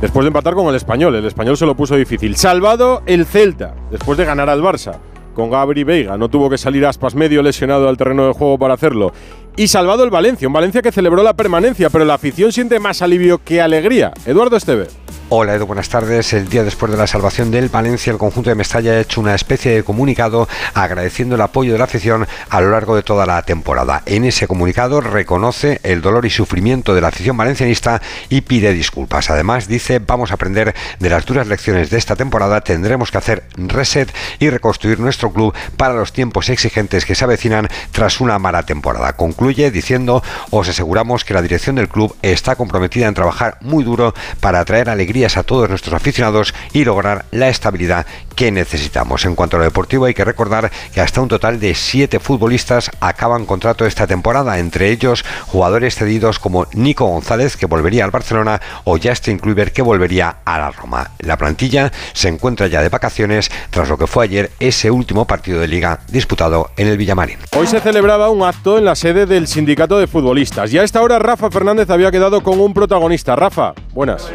Después 0.00 0.24
de 0.24 0.28
empatar 0.28 0.54
con 0.54 0.66
el 0.68 0.74
español, 0.74 1.14
el 1.14 1.24
español 1.24 1.56
se 1.56 1.64
lo 1.64 1.74
puso 1.74 1.96
difícil. 1.96 2.36
Salvado 2.36 3.02
el 3.06 3.24
Celta, 3.24 3.74
después 3.90 4.18
de 4.18 4.24
ganar 4.24 4.50
al 4.50 4.62
Barça. 4.62 4.98
Con 5.34 5.50
Gabri 5.50 5.84
Veiga, 5.84 6.16
no 6.16 6.30
tuvo 6.30 6.48
que 6.48 6.56
salir 6.56 6.86
aspas 6.86 7.14
medio 7.14 7.42
lesionado 7.42 7.88
al 7.88 7.96
terreno 7.96 8.26
de 8.26 8.32
juego 8.32 8.58
para 8.58 8.74
hacerlo. 8.74 9.12
Y 9.54 9.68
salvado 9.68 10.04
el 10.04 10.10
Valencia, 10.10 10.48
un 10.48 10.54
Valencia 10.54 10.82
que 10.82 10.92
celebró 10.92 11.22
la 11.22 11.34
permanencia, 11.34 11.90
pero 11.90 12.04
la 12.04 12.14
afición 12.14 12.52
siente 12.52 12.78
más 12.78 13.02
alivio 13.02 13.42
que 13.42 13.60
alegría. 13.60 14.12
Eduardo 14.26 14.56
Esteve. 14.56 14.86
Hola 15.28 15.54
Edu, 15.54 15.66
buenas 15.66 15.88
tardes. 15.88 16.32
El 16.34 16.48
día 16.48 16.62
después 16.62 16.92
de 16.92 16.96
la 16.96 17.08
salvación 17.08 17.50
del 17.50 17.68
Valencia, 17.68 18.12
el 18.12 18.18
conjunto 18.18 18.48
de 18.48 18.54
Mestalla 18.54 18.92
ha 18.92 19.00
hecho 19.00 19.20
una 19.20 19.34
especie 19.34 19.72
de 19.72 19.82
comunicado 19.82 20.46
agradeciendo 20.72 21.34
el 21.34 21.40
apoyo 21.40 21.72
de 21.72 21.78
la 21.78 21.84
afición 21.86 22.28
a 22.48 22.60
lo 22.60 22.70
largo 22.70 22.94
de 22.94 23.02
toda 23.02 23.26
la 23.26 23.42
temporada. 23.42 24.04
En 24.06 24.24
ese 24.24 24.46
comunicado 24.46 25.00
reconoce 25.00 25.80
el 25.82 26.00
dolor 26.00 26.26
y 26.26 26.30
sufrimiento 26.30 26.94
de 26.94 27.00
la 27.00 27.08
afición 27.08 27.36
valencianista 27.36 28.00
y 28.28 28.42
pide 28.42 28.72
disculpas. 28.72 29.28
Además 29.28 29.66
dice, 29.66 29.98
vamos 29.98 30.30
a 30.30 30.34
aprender 30.34 30.76
de 31.00 31.10
las 31.10 31.26
duras 31.26 31.48
lecciones 31.48 31.90
de 31.90 31.98
esta 31.98 32.14
temporada, 32.14 32.60
tendremos 32.60 33.10
que 33.10 33.18
hacer 33.18 33.42
reset 33.56 34.14
y 34.38 34.48
reconstruir 34.48 35.00
nuestro 35.00 35.32
club 35.32 35.52
para 35.76 35.94
los 35.94 36.12
tiempos 36.12 36.50
exigentes 36.50 37.04
que 37.04 37.16
se 37.16 37.24
avecinan 37.24 37.66
tras 37.90 38.20
una 38.20 38.38
mala 38.38 38.62
temporada. 38.62 39.14
Concluye 39.14 39.72
diciendo, 39.72 40.22
os 40.50 40.68
aseguramos 40.68 41.24
que 41.24 41.34
la 41.34 41.42
dirección 41.42 41.74
del 41.74 41.88
club 41.88 42.14
está 42.22 42.54
comprometida 42.54 43.08
en 43.08 43.14
trabajar 43.14 43.58
muy 43.60 43.82
duro 43.82 44.14
para 44.38 44.64
traer 44.64 44.88
alegría 44.88 45.15
a 45.24 45.42
todos 45.42 45.70
nuestros 45.70 45.94
aficionados 45.94 46.52
y 46.74 46.84
lograr 46.84 47.24
la 47.30 47.48
estabilidad 47.48 48.06
que 48.34 48.52
necesitamos. 48.52 49.24
En 49.24 49.34
cuanto 49.34 49.56
a 49.56 49.60
lo 49.60 49.64
deportivo, 49.64 50.04
hay 50.04 50.12
que 50.12 50.24
recordar 50.24 50.70
que 50.92 51.00
hasta 51.00 51.22
un 51.22 51.28
total 51.28 51.58
de 51.58 51.74
siete 51.74 52.20
futbolistas 52.20 52.90
acaban 53.00 53.46
contrato 53.46 53.86
esta 53.86 54.06
temporada, 54.06 54.58
entre 54.58 54.90
ellos 54.90 55.24
jugadores 55.46 55.94
cedidos 55.94 56.38
como 56.38 56.66
Nico 56.74 57.06
González, 57.06 57.56
que 57.56 57.64
volvería 57.64 58.04
al 58.04 58.10
Barcelona, 58.10 58.60
o 58.84 58.98
Justin 59.02 59.38
Kluivert, 59.38 59.72
que 59.72 59.80
volvería 59.80 60.36
a 60.44 60.58
la 60.58 60.70
Roma. 60.70 61.10
La 61.20 61.38
plantilla 61.38 61.90
se 62.12 62.28
encuentra 62.28 62.66
ya 62.66 62.82
de 62.82 62.90
vacaciones 62.90 63.50
tras 63.70 63.88
lo 63.88 63.96
que 63.96 64.06
fue 64.06 64.24
ayer 64.24 64.50
ese 64.60 64.90
último 64.90 65.24
partido 65.26 65.60
de 65.60 65.68
liga 65.68 66.00
disputado 66.08 66.70
en 66.76 66.88
el 66.88 66.98
Villamarín. 66.98 67.38
Hoy 67.56 67.66
se 67.66 67.80
celebraba 67.80 68.28
un 68.28 68.42
acto 68.42 68.76
en 68.76 68.84
la 68.84 68.94
sede 68.94 69.24
del 69.24 69.46
sindicato 69.46 69.98
de 69.98 70.06
futbolistas 70.06 70.72
y 70.74 70.78
a 70.78 70.84
esta 70.84 71.00
hora 71.00 71.18
Rafa 71.18 71.50
Fernández 71.50 71.88
había 71.88 72.10
quedado 72.10 72.42
con 72.42 72.60
un 72.60 72.74
protagonista. 72.74 73.34
Rafa, 73.34 73.72
buenas. 73.94 74.30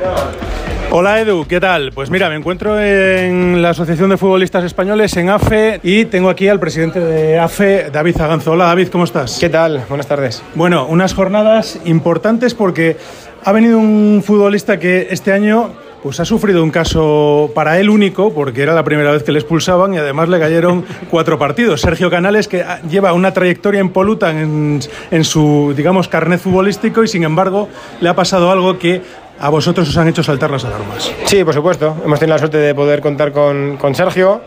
Hola 0.94 1.22
Edu, 1.22 1.46
¿qué 1.48 1.62
tal? 1.62 1.94
Pues 1.94 2.10
mira, 2.10 2.28
me 2.28 2.36
encuentro 2.36 2.78
en 2.78 3.62
la 3.62 3.70
Asociación 3.70 4.10
de 4.10 4.18
Futbolistas 4.18 4.66
Españoles, 4.66 5.16
en 5.16 5.30
AFE, 5.30 5.80
y 5.84 6.04
tengo 6.04 6.30
aquí 6.30 6.50
al 6.50 6.60
presidente 6.60 7.00
de 7.00 7.40
AFE, 7.40 7.90
David 7.94 8.18
Zaganzo. 8.18 8.52
Hola 8.52 8.66
David, 8.66 8.90
¿cómo 8.90 9.06
estás? 9.06 9.38
¿Qué 9.40 9.48
tal? 9.48 9.86
Buenas 9.88 10.08
tardes. 10.08 10.44
Bueno, 10.54 10.86
unas 10.88 11.14
jornadas 11.14 11.80
importantes 11.86 12.54
porque 12.54 12.98
ha 13.46 13.54
venido 13.54 13.78
un 13.78 14.22
futbolista 14.22 14.80
que 14.80 15.08
este 15.12 15.32
año 15.32 15.72
pues 16.04 16.20
ha 16.20 16.26
sufrido 16.26 16.64
un 16.64 16.72
caso 16.72 17.52
para 17.54 17.80
él 17.80 17.90
único, 17.90 18.34
porque 18.34 18.62
era 18.64 18.74
la 18.74 18.84
primera 18.84 19.12
vez 19.12 19.24
que 19.24 19.32
le 19.32 19.40
expulsaban 19.40 19.94
y 19.94 19.98
además 19.98 20.30
le 20.30 20.40
cayeron 20.40 20.84
cuatro 21.10 21.38
partidos. 21.38 21.82
Sergio 21.82 22.10
Canales, 22.10 22.48
que 22.48 22.66
lleva 22.90 23.14
una 23.14 23.32
trayectoria 23.34 23.80
impoluta 23.80 24.32
en, 24.32 24.80
en 25.12 25.24
su, 25.24 25.74
digamos, 25.76 26.08
carnet 26.08 26.42
futbolístico 26.42 27.04
y 27.04 27.08
sin 27.08 27.24
embargo 27.24 27.70
le 28.02 28.10
ha 28.10 28.16
pasado 28.16 28.52
algo 28.52 28.78
que 28.78 29.02
a 29.42 29.50
vosotros 29.50 29.90
os 29.90 29.98
han 29.98 30.08
hecho 30.08 30.22
saltar 30.22 30.52
las 30.52 30.64
alarmas. 30.66 31.12
Sí, 31.26 31.44
por 31.44 31.54
supuesto. 31.54 31.98
Hemos 32.06 32.20
tenido 32.20 32.36
la 32.36 32.40
suerte 32.40 32.58
de 32.58 32.76
poder 32.76 33.02
contar 33.02 33.32
con, 33.32 33.76
con 33.78 33.96
Sergio. 33.96 34.42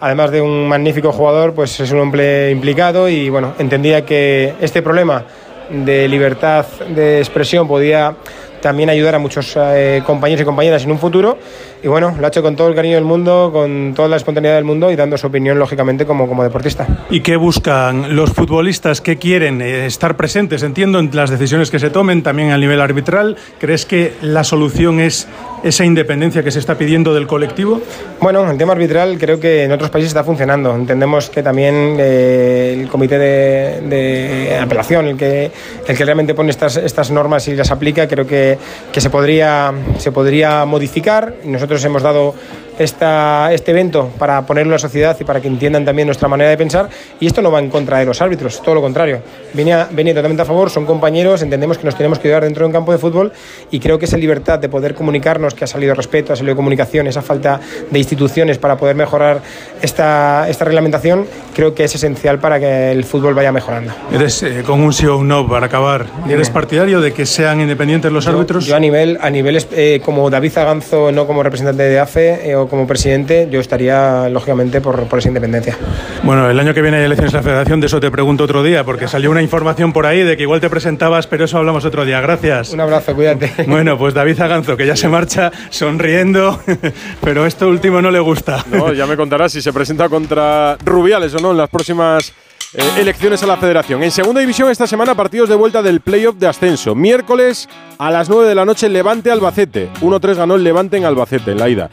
Además 0.00 0.32
de 0.32 0.40
un 0.40 0.66
magnífico 0.66 1.12
jugador, 1.12 1.54
pues 1.54 1.78
es 1.78 1.92
un 1.92 2.00
hombre 2.00 2.50
implicado 2.50 3.08
y 3.08 3.30
bueno, 3.30 3.54
entendía 3.60 4.04
que 4.04 4.54
este 4.60 4.82
problema 4.82 5.22
de 5.70 6.08
libertad 6.08 6.66
de 6.88 7.18
expresión 7.18 7.68
podía 7.68 8.16
también 8.60 8.90
ayudar 8.90 9.14
a 9.14 9.20
muchos 9.20 9.56
eh, 9.56 10.02
compañeros 10.04 10.42
y 10.42 10.44
compañeras 10.44 10.82
en 10.82 10.90
un 10.90 10.98
futuro. 10.98 11.38
Y 11.82 11.88
bueno, 11.88 12.14
lo 12.16 12.24
ha 12.24 12.28
hecho 12.28 12.42
con 12.42 12.54
todo 12.54 12.68
el 12.68 12.76
cariño 12.76 12.94
del 12.94 13.04
mundo, 13.04 13.50
con 13.52 13.92
toda 13.94 14.06
la 14.06 14.16
espontaneidad 14.16 14.54
del 14.54 14.64
mundo 14.64 14.92
y 14.92 14.96
dando 14.96 15.18
su 15.18 15.26
opinión, 15.26 15.58
lógicamente, 15.58 16.06
como, 16.06 16.28
como 16.28 16.44
deportista. 16.44 16.86
¿Y 17.10 17.22
qué 17.22 17.34
buscan 17.34 18.14
los 18.14 18.32
futbolistas 18.32 19.00
que 19.00 19.16
quieren 19.16 19.60
eh, 19.60 19.86
estar 19.86 20.16
presentes, 20.16 20.62
entiendo, 20.62 21.00
en 21.00 21.10
las 21.12 21.30
decisiones 21.30 21.72
que 21.72 21.80
se 21.80 21.90
tomen, 21.90 22.22
también 22.22 22.52
a 22.52 22.58
nivel 22.58 22.80
arbitral? 22.80 23.36
¿Crees 23.58 23.84
que 23.84 24.12
la 24.22 24.44
solución 24.44 25.00
es 25.00 25.26
esa 25.64 25.84
independencia 25.84 26.42
que 26.42 26.50
se 26.50 26.60
está 26.60 26.76
pidiendo 26.76 27.14
del 27.14 27.26
colectivo? 27.26 27.80
Bueno, 28.20 28.48
el 28.48 28.56
tema 28.56 28.72
arbitral 28.72 29.18
creo 29.18 29.40
que 29.40 29.64
en 29.64 29.72
otros 29.72 29.90
países 29.90 30.10
está 30.10 30.22
funcionando. 30.22 30.74
Entendemos 30.74 31.30
que 31.30 31.42
también 31.42 31.96
eh, 31.98 32.78
el 32.80 32.88
comité 32.88 33.18
de, 33.18 33.80
de, 33.88 34.58
apelación, 34.60 35.06
el 35.06 35.16
que, 35.16 35.50
el 35.86 35.96
que 35.96 36.04
realmente 36.04 36.34
pone 36.34 36.50
estas, 36.50 36.76
estas 36.76 37.10
normas 37.10 37.48
y 37.48 37.56
las 37.56 37.70
aplica, 37.72 38.06
creo 38.06 38.26
que, 38.26 38.56
que 38.92 39.00
se, 39.00 39.10
podría, 39.10 39.72
se 39.98 40.12
podría 40.12 40.64
modificar. 40.64 41.34
Nosotros 41.44 41.71
hemos 41.84 42.02
dado 42.02 42.34
esta, 42.78 43.52
este 43.52 43.70
evento 43.70 44.10
para 44.18 44.44
ponerlo 44.46 44.70
en 44.70 44.72
la 44.72 44.78
sociedad 44.78 45.16
y 45.20 45.24
para 45.24 45.40
que 45.40 45.48
entiendan 45.48 45.84
también 45.84 46.06
nuestra 46.06 46.28
manera 46.28 46.50
de 46.50 46.56
pensar. 46.56 46.88
Y 47.20 47.26
esto 47.26 47.42
no 47.42 47.50
va 47.50 47.58
en 47.58 47.70
contra 47.70 47.98
de 47.98 48.06
los 48.06 48.20
árbitros, 48.20 48.62
todo 48.62 48.74
lo 48.74 48.80
contrario. 48.80 49.20
Venía, 49.52 49.88
venía 49.90 50.14
totalmente 50.14 50.42
a 50.42 50.44
favor, 50.44 50.70
son 50.70 50.86
compañeros, 50.86 51.42
entendemos 51.42 51.78
que 51.78 51.84
nos 51.84 51.96
tenemos 51.96 52.18
que 52.18 52.28
ayudar 52.28 52.44
dentro 52.44 52.62
de 52.64 52.66
un 52.66 52.72
campo 52.72 52.92
de 52.92 52.98
fútbol 52.98 53.32
y 53.70 53.80
creo 53.80 53.98
que 53.98 54.06
esa 54.06 54.16
libertad 54.16 54.58
de 54.58 54.68
poder 54.68 54.94
comunicarnos, 54.94 55.54
que 55.54 55.64
ha 55.64 55.66
salido 55.66 55.94
respeto, 55.94 56.32
ha 56.32 56.36
salido 56.36 56.56
comunicación, 56.56 57.06
esa 57.06 57.22
falta 57.22 57.60
de 57.90 57.98
instituciones 57.98 58.58
para 58.58 58.76
poder 58.76 58.96
mejorar 58.96 59.40
esta, 59.80 60.48
esta 60.48 60.64
reglamentación, 60.64 61.26
creo 61.54 61.74
que 61.74 61.84
es 61.84 61.94
esencial 61.94 62.38
para 62.38 62.58
que 62.58 62.92
el 62.92 63.04
fútbol 63.04 63.34
vaya 63.34 63.52
mejorando. 63.52 63.92
Eres 64.12 64.42
eh, 64.42 64.62
con 64.64 64.80
un 64.80 64.92
sí 64.92 65.06
o 65.06 65.18
un 65.18 65.28
no 65.28 65.48
para 65.48 65.66
acabar. 65.66 66.06
¿Eres 66.28 66.50
partidario 66.50 67.00
de 67.00 67.12
que 67.12 67.26
sean 67.26 67.60
independientes 67.60 68.10
los 68.12 68.26
árbitros? 68.26 68.66
Yo, 68.66 68.76
a 68.76 68.80
nivel, 68.80 69.18
a 69.20 69.30
nivel 69.30 69.64
eh, 69.72 70.00
como 70.04 70.30
David 70.30 70.52
Zaganzo, 70.52 71.12
no 71.12 71.26
como 71.26 71.42
representante 71.42 71.82
de 71.82 71.98
AFE 71.98 72.50
eh, 72.50 72.56
como 72.68 72.86
presidente, 72.86 73.48
yo 73.50 73.60
estaría 73.60 74.28
lógicamente 74.28 74.80
por, 74.80 75.04
por, 75.04 75.18
esa 75.18 75.28
independencia. 75.28 75.76
Bueno, 76.22 76.50
el 76.50 76.58
año 76.58 76.74
que 76.74 76.82
viene 76.82 76.98
hay 76.98 77.04
elecciones 77.04 77.32
de 77.32 77.38
la 77.38 77.42
Federación, 77.42 77.80
de 77.80 77.86
eso 77.86 78.00
te 78.00 78.10
pregunto 78.10 78.44
otro 78.44 78.62
día, 78.62 78.84
porque 78.84 79.08
salió 79.08 79.30
una 79.30 79.42
información 79.42 79.92
por 79.92 80.06
ahí 80.06 80.22
de 80.22 80.36
que 80.36 80.42
igual 80.42 80.60
te 80.60 80.70
presentabas, 80.70 81.26
pero 81.26 81.44
eso 81.44 81.58
hablamos 81.58 81.84
otro 81.84 82.04
día. 82.04 82.20
Gracias. 82.20 82.72
Un 82.72 82.80
abrazo, 82.80 83.14
cuídate. 83.14 83.52
Bueno, 83.66 83.96
pues 83.98 84.14
David 84.14 84.36
Zaganzo, 84.36 84.76
que 84.76 84.86
ya 84.86 84.96
se 84.96 85.08
marcha 85.08 85.50
sonriendo, 85.70 86.60
pero 87.22 87.46
esto 87.46 87.68
último 87.68 88.02
no 88.02 88.10
le 88.10 88.20
gusta. 88.20 88.64
No, 88.70 88.92
ya 88.92 89.06
me 89.06 89.16
contarás 89.16 89.52
si 89.52 89.62
se 89.62 89.72
presenta 89.72 90.08
contra 90.08 90.76
Rubiales 90.84 91.34
o 91.34 91.38
no 91.38 91.52
en 91.52 91.56
las 91.56 91.68
próximas 91.68 92.32
eh, 92.74 92.82
elecciones 92.98 93.42
a 93.42 93.46
la 93.46 93.58
federación. 93.58 94.02
En 94.02 94.10
segunda 94.10 94.40
división 94.40 94.70
esta 94.70 94.86
semana 94.86 95.14
partidos 95.14 95.48
de 95.48 95.54
vuelta 95.54 95.82
del 95.82 96.00
playoff 96.00 96.36
de 96.36 96.46
ascenso. 96.46 96.94
Miércoles 96.94 97.68
a 97.98 98.10
las 98.10 98.30
9 98.30 98.48
de 98.48 98.54
la 98.54 98.64
noche 98.64 98.88
Levante 98.88 99.30
Albacete. 99.30 99.90
1-3 100.00 100.36
ganó 100.36 100.54
el 100.54 100.64
Levante 100.64 100.96
en 100.96 101.04
Albacete 101.04 101.52
en 101.52 101.58
la 101.58 101.68
ida. 101.68 101.90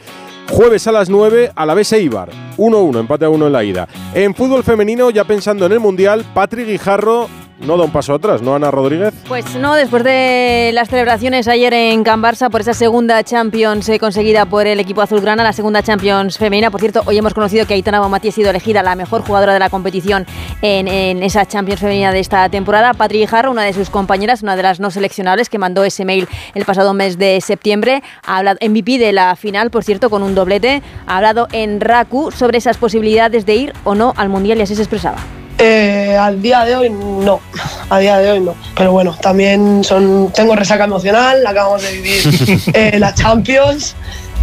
Jueves 0.50 0.86
a 0.86 0.92
las 0.92 1.08
9 1.08 1.52
a 1.54 1.64
la 1.66 1.74
vez 1.74 1.92
Eibar. 1.92 2.30
1-1, 2.56 3.00
empate 3.00 3.24
a 3.24 3.30
1 3.30 3.46
en 3.46 3.52
la 3.52 3.64
ida. 3.64 3.88
En 4.14 4.34
fútbol 4.34 4.64
femenino, 4.64 5.10
ya 5.10 5.24
pensando 5.24 5.64
en 5.64 5.72
el 5.72 5.80
Mundial, 5.80 6.24
Patrick 6.34 6.66
Guijarro 6.66 7.28
no 7.60 7.76
da 7.76 7.84
un 7.84 7.92
paso 7.92 8.14
atrás, 8.14 8.42
¿no, 8.42 8.54
Ana 8.54 8.70
Rodríguez? 8.70 9.12
Pues 9.28 9.54
no, 9.56 9.74
después 9.74 10.02
de 10.04 10.70
las 10.72 10.88
celebraciones 10.88 11.48
ayer 11.48 11.72
en 11.74 12.02
Can 12.04 12.22
Barça 12.22 12.50
por 12.50 12.60
esa 12.62 12.74
segunda 12.74 13.22
Champions 13.22 13.88
eh, 13.88 13.98
conseguida 13.98 14.46
por 14.46 14.66
el 14.66 14.80
equipo 14.80 15.02
azulgrana, 15.02 15.42
la 15.42 15.52
segunda 15.52 15.82
Champions 15.82 16.38
femenina. 16.38 16.70
Por 16.70 16.80
cierto, 16.80 17.02
hoy 17.06 17.18
hemos 17.18 17.34
conocido 17.34 17.66
que 17.66 17.74
Aitana 17.74 18.00
Bonmatí 18.00 18.28
ha 18.28 18.32
sido 18.32 18.50
elegida 18.50 18.82
la 18.82 18.94
mejor 18.94 19.22
jugadora 19.22 19.52
de 19.52 19.58
la 19.58 19.70
competición 19.70 20.26
en, 20.62 20.88
en 20.88 21.22
esa 21.22 21.46
Champions 21.46 21.80
femenina 21.80 22.12
de 22.12 22.20
esta 22.20 22.48
temporada. 22.48 22.94
Patri 22.94 23.26
Jarro, 23.26 23.50
una 23.50 23.62
de 23.62 23.72
sus 23.72 23.90
compañeras, 23.90 24.42
una 24.42 24.56
de 24.56 24.62
las 24.62 24.80
no 24.80 24.90
seleccionables, 24.90 25.48
que 25.48 25.58
mandó 25.58 25.84
ese 25.84 26.04
mail 26.04 26.28
el 26.54 26.64
pasado 26.64 26.94
mes 26.94 27.18
de 27.18 27.40
septiembre, 27.40 28.02
ha 28.24 28.38
hablado 28.38 28.58
MVP 28.66 28.98
de 28.98 29.12
la 29.12 29.36
final, 29.36 29.70
por 29.70 29.84
cierto, 29.84 30.10
con 30.10 30.22
un 30.22 30.34
doblete, 30.34 30.82
ha 31.06 31.16
hablado 31.16 31.48
en 31.52 31.80
Raku 31.80 32.30
sobre 32.30 32.58
esas 32.58 32.76
posibilidades 32.78 33.46
de 33.46 33.54
ir 33.54 33.72
o 33.84 33.94
no 33.94 34.14
al 34.16 34.28
Mundial 34.28 34.58
y 34.58 34.62
así 34.62 34.74
se 34.74 34.82
expresaba. 34.82 35.18
Eh, 35.62 35.89
al 36.16 36.40
día 36.42 36.64
de 36.64 36.76
hoy 36.76 36.90
no, 36.90 37.40
a 37.88 37.98
día 37.98 38.18
de 38.18 38.32
hoy 38.32 38.40
no. 38.40 38.54
Pero 38.76 38.92
bueno, 38.92 39.16
también 39.20 39.84
son, 39.84 40.32
tengo 40.34 40.56
resaca 40.56 40.84
emocional, 40.84 41.46
acabamos 41.46 41.82
de 41.82 41.92
vivir 41.92 42.20
eh, 42.74 42.98
la 42.98 43.14
Champions, 43.14 43.94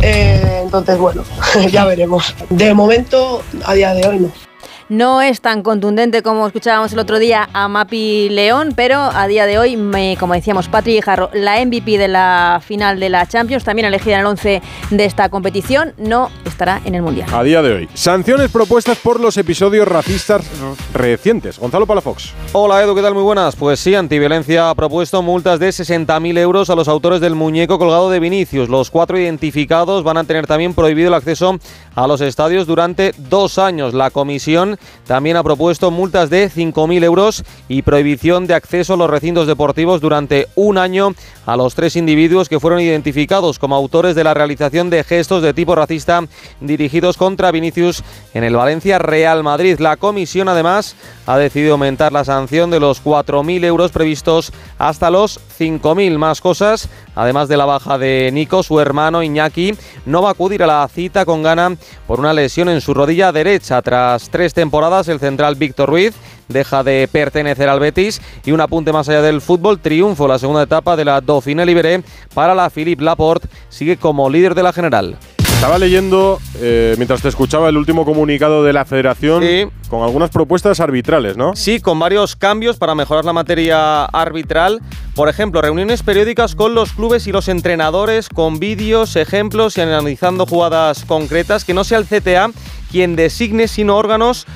eh, 0.02 0.62
entonces 0.64 0.98
bueno, 0.98 1.24
ya 1.72 1.86
veremos. 1.86 2.36
De 2.50 2.74
momento, 2.74 3.44
a 3.66 3.74
día 3.74 3.94
de 3.94 4.08
hoy 4.08 4.20
no. 4.20 4.47
No 4.90 5.22
es 5.22 5.42
tan 5.42 5.64
contundente 5.64 6.22
como 6.22 6.48
escuchábamos 6.48 6.94
el 6.94 7.00
otro 7.00 7.20
día 7.20 7.50
a 7.52 7.68
Mapi 7.68 8.30
León, 8.30 8.72
pero 8.74 8.98
a 9.02 9.28
día 9.28 9.46
de 9.46 9.60
hoy, 9.60 9.76
me, 9.76 10.16
como 10.18 10.34
decíamos, 10.34 10.70
Patri 10.70 11.02
Jarro, 11.02 11.30
la 11.34 11.60
MVP 11.66 11.98
de 11.98 12.08
la 12.08 12.62
final 12.66 12.98
de 12.98 13.10
la 13.10 13.26
Champions, 13.28 13.66
también 13.66 13.86
elegida 13.86 14.16
en 14.16 14.22
el 14.22 14.28
11 14.28 14.62
de 14.92 15.06
esta 15.06 15.28
competición, 15.28 15.94
no 15.98 16.30
estará 16.46 16.82
en 16.86 16.96
el 16.96 17.02
Mundial. 17.02 17.28
A 17.34 17.44
día 17.44 17.62
de 17.62 17.74
hoy. 17.74 17.90
Sanciones 17.96 18.50
propuestas 18.50 18.98
por 19.00 19.20
los 19.20 19.36
episodios 19.36 19.86
racistas 19.86 20.46
recientes. 20.94 21.60
Gonzalo 21.60 21.86
Palafox. 21.86 22.34
Hola 22.54 22.82
Edu, 22.82 22.96
¿qué 22.96 23.02
tal? 23.02 23.14
Muy 23.14 23.24
buenas. 23.24 23.58
Pues 23.58 23.82
sí, 23.82 23.94
Antiviolencia 23.94 24.70
ha 24.70 24.76
propuesto 24.76 25.22
multas 25.22 25.60
de 25.60 25.68
60.000 25.68 26.38
euros 26.38 26.70
a 26.70 26.76
los 26.76 26.88
autores 26.88 27.20
del 27.20 27.36
muñeco 27.36 27.78
colgado 27.78 28.10
de 28.10 28.22
Vinicius. 28.22 28.70
Los 28.70 28.90
cuatro 28.90 29.20
identificados 29.20 30.06
van 30.06 30.16
a 30.16 30.24
tener 30.24 30.48
también 30.48 30.74
prohibido 30.74 31.10
el 31.10 31.14
acceso 31.14 31.60
a 31.94 32.08
los 32.08 32.22
estadios 32.22 32.66
durante 32.68 33.14
dos 33.18 33.58
años. 33.58 33.94
La 33.94 34.12
comisión 34.12 34.77
también 35.06 35.38
ha 35.38 35.44
propuesto 35.44 35.92
multas 35.92 36.30
de 36.30 36.50
5.000 36.50 37.04
euros 37.04 37.44
y 37.68 37.82
prohibición 37.82 38.48
de 38.48 38.54
acceso 38.54 38.94
a 38.94 38.98
los 38.98 39.10
recintos 39.10 39.48
deportivos 39.48 40.02
durante 40.02 40.48
un 40.56 40.78
año 40.78 41.14
a 41.46 41.56
los 41.56 41.76
tres 41.76 41.96
individuos 41.96 42.50
que 42.50 42.60
fueron 42.60 42.82
identificados 42.82 43.60
como 43.60 43.76
autores 43.76 44.16
de 44.16 44.24
la 44.24 44.34
realización 44.34 44.90
de 44.90 45.04
gestos 45.04 45.42
de 45.42 45.54
tipo 45.54 45.76
racista 45.76 46.24
dirigidos 46.60 47.18
contra 47.18 47.52
Vinicius 47.52 48.04
en 48.34 48.44
el 48.44 48.56
Valencia 48.56 49.00
Real 49.00 49.44
Madrid. 49.44 49.80
La 49.80 49.98
comisión 49.98 50.50
además 50.50 50.96
ha 51.26 51.38
decidido 51.38 51.74
aumentar 51.74 52.12
la 52.12 52.26
sanción 52.26 52.70
de 52.70 52.80
los 52.80 53.04
4.000 53.04 53.64
euros 53.66 53.92
previstos 53.92 54.52
hasta 54.78 55.10
los 55.10 55.40
5.000 55.60 56.18
más 56.18 56.42
cosas. 56.42 56.90
Además 57.16 57.48
de 57.48 57.58
la 57.58 57.66
baja 57.66 57.98
de 57.98 58.30
Nico, 58.32 58.62
su 58.62 58.80
hermano 58.80 59.24
Iñaki 59.24 59.74
no 60.06 60.22
va 60.22 60.30
a 60.30 60.32
acudir 60.34 60.64
a 60.64 60.68
la 60.68 60.88
cita 60.88 61.26
con 61.26 61.44
gana 61.44 61.76
por 62.06 62.20
una 62.20 62.34
lesión 62.34 62.70
en 62.70 62.82
su 62.82 62.94
rodilla 62.94 63.32
derecha. 63.32 63.82
Tras 63.82 64.30
tres 64.30 64.54
temporadas, 64.54 64.67
el 65.08 65.20
central 65.20 65.56
Víctor 65.56 65.90
Ruiz 65.90 66.14
deja 66.48 66.84
de 66.84 67.08
pertenecer 67.12 67.70
al 67.70 67.80
Betis 67.80 68.22
y 68.46 68.52
un 68.52 68.62
apunte 68.62 68.92
más 68.92 69.08
allá 69.10 69.22
del 69.22 69.42
fútbol, 69.42 69.80
triunfo 69.80 70.28
la 70.28 70.40
segunda 70.40 70.64
etapa 70.64 70.96
de 70.96 71.06
la 71.06 71.22
Dauphiné 71.22 71.66
Libéré 71.66 72.04
para 72.34 72.54
la 72.54 72.70
Philippe 72.70 73.04
Laporte, 73.04 73.48
sigue 73.70 73.98
como 73.98 74.30
líder 74.30 74.56
de 74.56 74.64
la 74.64 74.74
general. 74.74 75.18
Estaba 75.58 75.80
leyendo, 75.80 76.40
eh, 76.60 76.94
mientras 76.98 77.22
te 77.22 77.30
escuchaba, 77.30 77.68
el 77.70 77.78
último 77.78 78.06
comunicado 78.06 78.64
de 78.64 78.74
la 78.74 78.86
federación 78.86 79.44
con 79.90 80.04
algunas 80.04 80.30
propuestas 80.30 80.80
arbitrales, 80.80 81.36
¿no? 81.36 81.56
Sí, 81.56 81.80
con 81.80 81.98
varios 81.98 82.36
cambios 82.36 82.78
para 82.78 82.94
mejorar 82.94 83.26
la 83.26 83.34
materia 83.34 84.06
arbitral. 84.06 84.82
Por 85.16 85.30
ejemplo, 85.30 85.60
reuniones 85.60 86.04
periódicas 86.04 86.54
con 86.54 86.76
los 86.76 86.92
clubes 86.94 87.26
y 87.26 87.32
los 87.32 87.48
entrenadores, 87.48 88.30
con 88.30 88.60
vídeos, 88.60 89.16
ejemplos 89.16 89.78
y 89.78 89.82
analizando 89.82 90.46
jugadas 90.46 91.06
concretas, 91.06 91.66
que 91.66 91.74
no 91.74 91.84
sea 91.84 91.98
el 91.98 92.06
CTA 92.06 92.52
quien 92.98 93.16
designe, 93.16 93.68
sino 93.68 93.96
órganos 93.96 94.48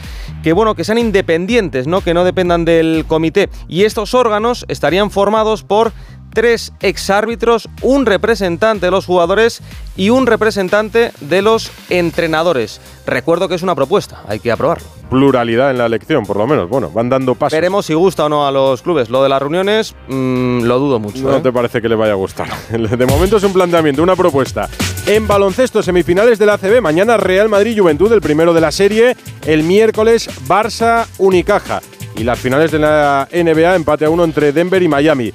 que 0.42 0.52
bueno, 0.52 0.74
que 0.74 0.84
sean 0.84 0.98
independientes, 0.98 1.86
¿no? 1.86 2.02
Que 2.02 2.16
no 2.16 2.24
dependan 2.24 2.66
del 2.66 3.06
comité. 3.08 3.52
Y 3.68 3.84
estos 3.84 4.16
órganos 4.16 4.66
estarían 4.68 5.12
formados 5.12 5.62
por 5.62 5.92
tres 6.34 6.74
exárbitros, 6.82 7.70
un 7.82 8.06
representante 8.06 8.88
de 8.88 8.92
los 8.92 9.06
jugadores 9.06 9.62
y 9.96 10.10
un 10.10 10.28
representante 10.28 11.12
de 11.22 11.42
los 11.42 11.72
entrenadores. 11.90 12.82
Recuerdo 13.06 13.48
que 13.48 13.56
es 13.56 13.64
una 13.64 13.76
propuesta, 13.76 14.24
hay 14.28 14.40
que 14.40 14.52
aprobarlo. 14.52 14.88
Pluralidad 15.10 15.72
en 15.72 15.78
la 15.78 15.88
elección, 15.88 16.26
por 16.26 16.38
lo 16.38 16.48
menos. 16.48 16.70
Bueno, 16.70 16.90
van 16.90 17.10
dando 17.10 17.36
pasos. 17.36 17.52
Veremos 17.52 17.86
si 17.86 17.94
gusta 17.94 18.26
o 18.26 18.30
no 18.30 18.48
a 18.48 18.52
los 18.52 18.82
clubes. 18.82 19.10
Lo 19.10 19.22
de 19.22 19.28
las 19.28 19.42
reuniones, 19.42 19.94
mm, 20.08 20.62
lo 20.62 20.80
dudo 20.80 21.00
mucho. 21.00 21.24
No 21.24 21.36
¿eh? 21.36 21.42
te 21.42 21.52
parece 21.52 21.82
que 21.82 21.90
le 21.90 21.96
vaya 21.96 22.14
a 22.14 22.16
gustar. 22.16 22.48
De 22.70 23.06
momento 23.06 23.36
es 23.36 23.44
un 23.44 23.52
planteamiento, 23.52 24.02
una 24.02 24.16
propuesta. 24.16 24.70
En 25.06 25.28
baloncesto, 25.28 25.84
semifinales 25.84 26.40
del 26.40 26.50
ACB. 26.52 26.82
Mañana 26.82 27.18
Real 27.18 27.50
Madrid-Juventud, 27.50 28.10
el 28.14 28.22
primero 28.22 28.54
de 28.54 28.62
la 28.62 28.72
serie. 28.72 29.18
El 29.46 29.64
miércoles 29.64 30.30
Barça-Unicaja. 30.48 31.82
Y 32.16 32.24
las 32.24 32.40
finales 32.40 32.72
de 32.72 32.80
la 32.80 33.28
NBA, 33.34 33.76
empate 33.76 34.06
a 34.06 34.10
uno 34.10 34.24
entre 34.24 34.54
Denver 34.54 34.82
y 34.82 34.88
Miami. 34.88 35.34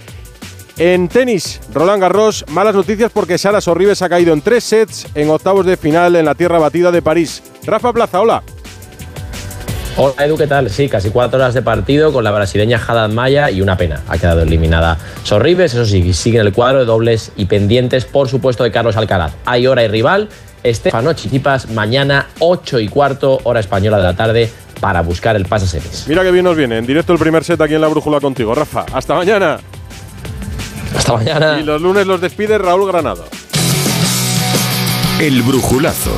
En 0.79 1.09
tenis, 1.09 1.59
Roland 1.73 2.03
Garros, 2.03 2.45
malas 2.49 2.75
noticias 2.75 3.11
porque 3.11 3.39
Sara 3.39 3.63
Sorribes 3.63 4.03
ha 4.03 4.11
caído 4.11 4.35
en 4.35 4.43
tres 4.43 4.63
sets 4.63 5.07
en 5.15 5.31
octavos 5.31 5.65
de 5.65 5.79
final 5.79 6.17
en 6.17 6.27
la 6.27 6.35
tierra 6.35 6.59
batida 6.59 6.93
de 6.93 7.01
París. 7.01 7.43
Rafa 7.65 7.95
Plaza, 7.95 8.21
hola. 8.21 8.43
Hola 9.97 10.27
Edu, 10.27 10.37
¿qué 10.37 10.47
tal? 10.47 10.69
Sí, 10.69 10.91
casi 10.91 11.09
cuatro 11.09 11.39
horas 11.39 11.55
de 11.55 11.63
partido 11.63 12.13
con 12.13 12.23
la 12.25 12.31
brasileña 12.31 12.79
Haddad 12.87 13.09
Maya 13.09 13.51
y 13.51 13.63
una 13.63 13.79
pena. 13.79 14.03
Ha 14.07 14.19
quedado 14.19 14.43
eliminada 14.43 14.99
Sorribes, 15.23 15.73
eso 15.73 15.87
sí, 15.87 16.13
sigue 16.13 16.41
en 16.41 16.47
el 16.47 16.53
cuadro 16.53 16.81
de 16.81 16.85
dobles 16.85 17.33
y 17.37 17.47
pendientes, 17.47 18.05
por 18.05 18.29
supuesto, 18.29 18.63
de 18.63 18.71
Carlos 18.71 18.99
Alcaraz. 18.99 19.33
Hay 19.47 19.67
hora 19.67 19.83
y 19.83 19.89
rival. 19.89 20.29
Estefano 20.63 21.15
Chichipas, 21.15 21.71
mañana 21.71 22.27
8 22.41 22.81
y 22.81 22.89
cuarto, 22.89 23.41
hora 23.45 23.61
española 23.61 23.97
de 23.97 24.03
la 24.03 24.17
tarde, 24.17 24.51
para 24.81 25.01
buscar 25.01 25.37
el 25.37 25.47
pase 25.47 25.65
a 25.65 25.69
semis. 25.69 26.05
Mira 26.07 26.23
que 26.23 26.33
bien 26.33 26.45
nos 26.45 26.57
viene. 26.57 26.77
En 26.77 26.87
directo 26.87 27.15
el 27.15 27.19
primer 27.19 27.45
set 27.45 27.61
aquí 27.63 27.75
en 27.75 27.81
la 27.81 27.89
brújula 27.89 28.21
contigo. 28.21 28.55
Rafa, 28.55 28.85
hasta 28.93 29.15
mañana. 29.15 29.59
Hasta 30.97 31.13
mañana. 31.13 31.59
Y 31.61 31.65
los 31.65 31.81
lunes 31.83 32.07
los 32.07 32.21
despide 32.21 32.59
Raúl 32.59 32.87
Granado. 32.87 33.25
El 35.21 35.43
brujulazo 35.43 36.11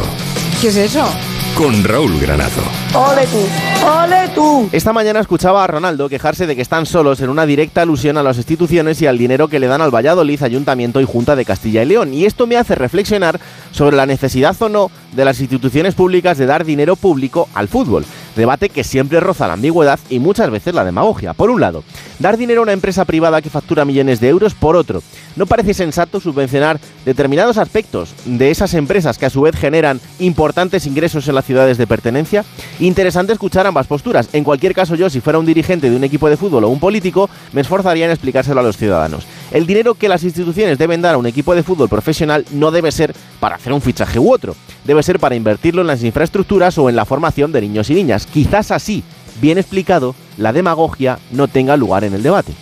¿Qué 0.60 0.68
es 0.68 0.76
eso? 0.76 1.08
con 1.56 1.82
Raúl 1.82 2.20
Granado. 2.20 2.62
¡Ole 2.94 3.26
tú! 3.26 3.86
¡Ole 3.86 4.28
tú! 4.32 4.68
Esta 4.70 4.92
mañana 4.92 5.18
escuchaba 5.18 5.64
a 5.64 5.66
Ronaldo 5.66 6.08
quejarse 6.08 6.46
de 6.46 6.54
que 6.54 6.62
están 6.62 6.86
solos 6.86 7.20
en 7.20 7.30
una 7.30 7.46
directa 7.46 7.82
alusión 7.82 8.16
a 8.16 8.22
las 8.22 8.36
instituciones 8.36 9.02
y 9.02 9.06
al 9.08 9.18
dinero 9.18 9.48
que 9.48 9.58
le 9.58 9.66
dan 9.66 9.80
al 9.80 9.92
Valladolid, 9.92 10.40
Ayuntamiento 10.42 11.00
y 11.00 11.04
Junta 11.04 11.34
de 11.34 11.44
Castilla 11.44 11.82
y 11.82 11.86
León. 11.86 12.14
Y 12.14 12.26
esto 12.26 12.46
me 12.46 12.56
hace 12.56 12.76
reflexionar 12.76 13.40
sobre 13.72 13.96
la 13.96 14.06
necesidad 14.06 14.54
o 14.60 14.68
no 14.68 14.90
de 15.12 15.24
las 15.24 15.40
instituciones 15.40 15.94
públicas 15.94 16.38
de 16.38 16.46
dar 16.46 16.64
dinero 16.64 16.94
público 16.94 17.48
al 17.54 17.66
fútbol. 17.66 18.04
Debate 18.38 18.68
que 18.68 18.84
siempre 18.84 19.18
roza 19.18 19.48
la 19.48 19.54
ambigüedad 19.54 19.98
y 20.08 20.20
muchas 20.20 20.48
veces 20.48 20.72
la 20.72 20.84
demagogia. 20.84 21.34
Por 21.34 21.50
un 21.50 21.60
lado, 21.60 21.82
dar 22.20 22.36
dinero 22.36 22.60
a 22.60 22.62
una 22.62 22.72
empresa 22.72 23.04
privada 23.04 23.42
que 23.42 23.50
factura 23.50 23.84
millones 23.84 24.20
de 24.20 24.28
euros. 24.28 24.54
Por 24.54 24.76
otro, 24.76 25.02
no 25.34 25.46
parece 25.46 25.74
sensato 25.74 26.20
subvencionar 26.20 26.78
determinados 27.04 27.58
aspectos 27.58 28.14
de 28.26 28.52
esas 28.52 28.74
empresas 28.74 29.18
que 29.18 29.26
a 29.26 29.30
su 29.30 29.40
vez 29.40 29.56
generan 29.56 30.00
importantes 30.20 30.86
ingresos 30.86 31.26
en 31.26 31.34
las 31.34 31.46
ciudades 31.46 31.78
de 31.78 31.88
pertenencia. 31.88 32.44
Interesante 32.78 33.32
escuchar 33.32 33.66
ambas 33.66 33.88
posturas. 33.88 34.28
En 34.32 34.44
cualquier 34.44 34.72
caso, 34.72 34.94
yo, 34.94 35.10
si 35.10 35.20
fuera 35.20 35.40
un 35.40 35.46
dirigente 35.46 35.90
de 35.90 35.96
un 35.96 36.04
equipo 36.04 36.30
de 36.30 36.36
fútbol 36.36 36.62
o 36.62 36.68
un 36.68 36.78
político, 36.78 37.28
me 37.52 37.62
esforzaría 37.62 38.04
en 38.04 38.12
explicárselo 38.12 38.60
a 38.60 38.62
los 38.62 38.76
ciudadanos. 38.76 39.26
El 39.50 39.66
dinero 39.66 39.94
que 39.94 40.08
las 40.08 40.24
instituciones 40.24 40.78
deben 40.78 41.00
dar 41.00 41.14
a 41.14 41.18
un 41.18 41.26
equipo 41.26 41.54
de 41.54 41.62
fútbol 41.62 41.88
profesional 41.88 42.44
no 42.50 42.70
debe 42.70 42.92
ser 42.92 43.14
para 43.40 43.56
hacer 43.56 43.72
un 43.72 43.80
fichaje 43.80 44.18
u 44.18 44.32
otro, 44.32 44.54
debe 44.84 45.02
ser 45.02 45.18
para 45.18 45.34
invertirlo 45.36 45.80
en 45.80 45.86
las 45.86 46.02
infraestructuras 46.02 46.76
o 46.78 46.88
en 46.88 46.96
la 46.96 47.04
formación 47.04 47.50
de 47.52 47.62
niños 47.62 47.88
y 47.90 47.94
niñas. 47.94 48.26
Quizás 48.26 48.70
así, 48.70 49.02
bien 49.40 49.56
explicado, 49.56 50.14
la 50.36 50.52
demagogia 50.52 51.18
no 51.30 51.48
tenga 51.48 51.76
lugar 51.76 52.04
en 52.04 52.14
el 52.14 52.22
debate. 52.22 52.52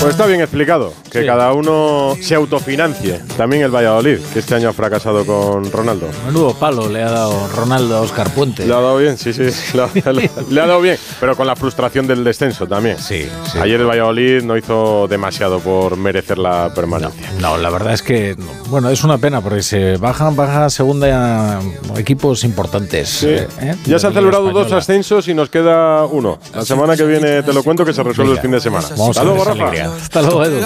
Pues 0.00 0.10
está 0.12 0.26
bien 0.26 0.40
explicado, 0.40 0.92
que 1.10 1.20
Sí. 1.20 1.26
cada 1.26 1.52
uno 1.52 2.14
se 2.20 2.34
autofinancie. 2.34 3.20
También 3.36 3.62
el 3.62 3.70
Valladolid, 3.74 4.18
que 4.32 4.38
este 4.40 4.54
año 4.54 4.68
ha 4.68 4.72
fracasado 4.72 5.24
con 5.24 5.70
Ronaldo. 5.70 6.08
Menudo 6.26 6.54
palo 6.54 6.88
le 6.88 7.02
ha 7.02 7.10
dado 7.10 7.48
Ronaldo 7.54 7.96
a 7.96 8.00
Oscar 8.00 8.30
Puente. 8.30 8.66
Le 8.66 8.72
ha 8.72 8.76
dado 8.76 8.96
bien, 8.98 9.16
sí, 9.18 9.32
sí. 9.32 9.42
Le 9.74 9.82
ha, 9.82 10.12
le- 10.12 10.30
le 10.50 10.60
ha 10.60 10.66
dado 10.66 10.80
bien, 10.80 10.96
pero 11.20 11.36
con 11.36 11.46
la 11.46 11.56
frustración 11.56 12.06
del 12.06 12.24
descenso 12.24 12.66
también. 12.66 12.98
Sí, 12.98 13.28
sí. 13.50 13.58
Ayer 13.58 13.80
el 13.80 13.86
Valladolid 13.86 14.42
no 14.42 14.56
hizo 14.56 15.06
demasiado 15.08 15.60
por 15.60 15.96
merecer 15.96 16.38
la 16.38 16.72
permanencia. 16.74 17.30
No, 17.40 17.56
la 17.56 17.70
verdad 17.70 17.92
es 17.92 18.02
que, 18.02 18.34
no. 18.38 18.46
bueno, 18.68 18.88
es 18.90 19.02
una 19.04 19.18
pena 19.18 19.40
porque 19.40 19.62
se 19.62 19.96
bajan, 19.96 20.34
baja 20.36 20.70
segunda 20.70 21.60
equipos 21.96 22.44
importantes. 22.44 23.08
Sí. 23.08 23.26
eh, 23.28 23.48
¿eh? 23.60 23.74
Ya 23.86 23.98
se 23.98 24.06
han 24.06 24.14
celebrado 24.14 24.50
dos 24.50 24.72
ascensos 24.72 25.28
y 25.28 25.34
nos 25.34 25.48
queda 25.48 26.04
uno. 26.06 26.38
La 26.54 26.64
semana 26.64 26.96
que 26.96 27.04
viene 27.04 27.42
te 27.42 27.52
lo 27.52 27.62
cuento 27.62 27.84
que 27.84 27.92
se 27.92 28.02
resuelve 28.02 28.32
el 28.34 28.38
fin 28.40 28.50
de 28.50 28.60
semana. 28.60 28.86
Vamos 28.90 29.16
Hasta 29.16 29.24
luego, 29.24 29.44
Rafa. 29.44 29.70
Alegría. 29.84 30.04
Hasta 30.04 30.22
luego, 30.22 30.44
Edu. 30.44 30.60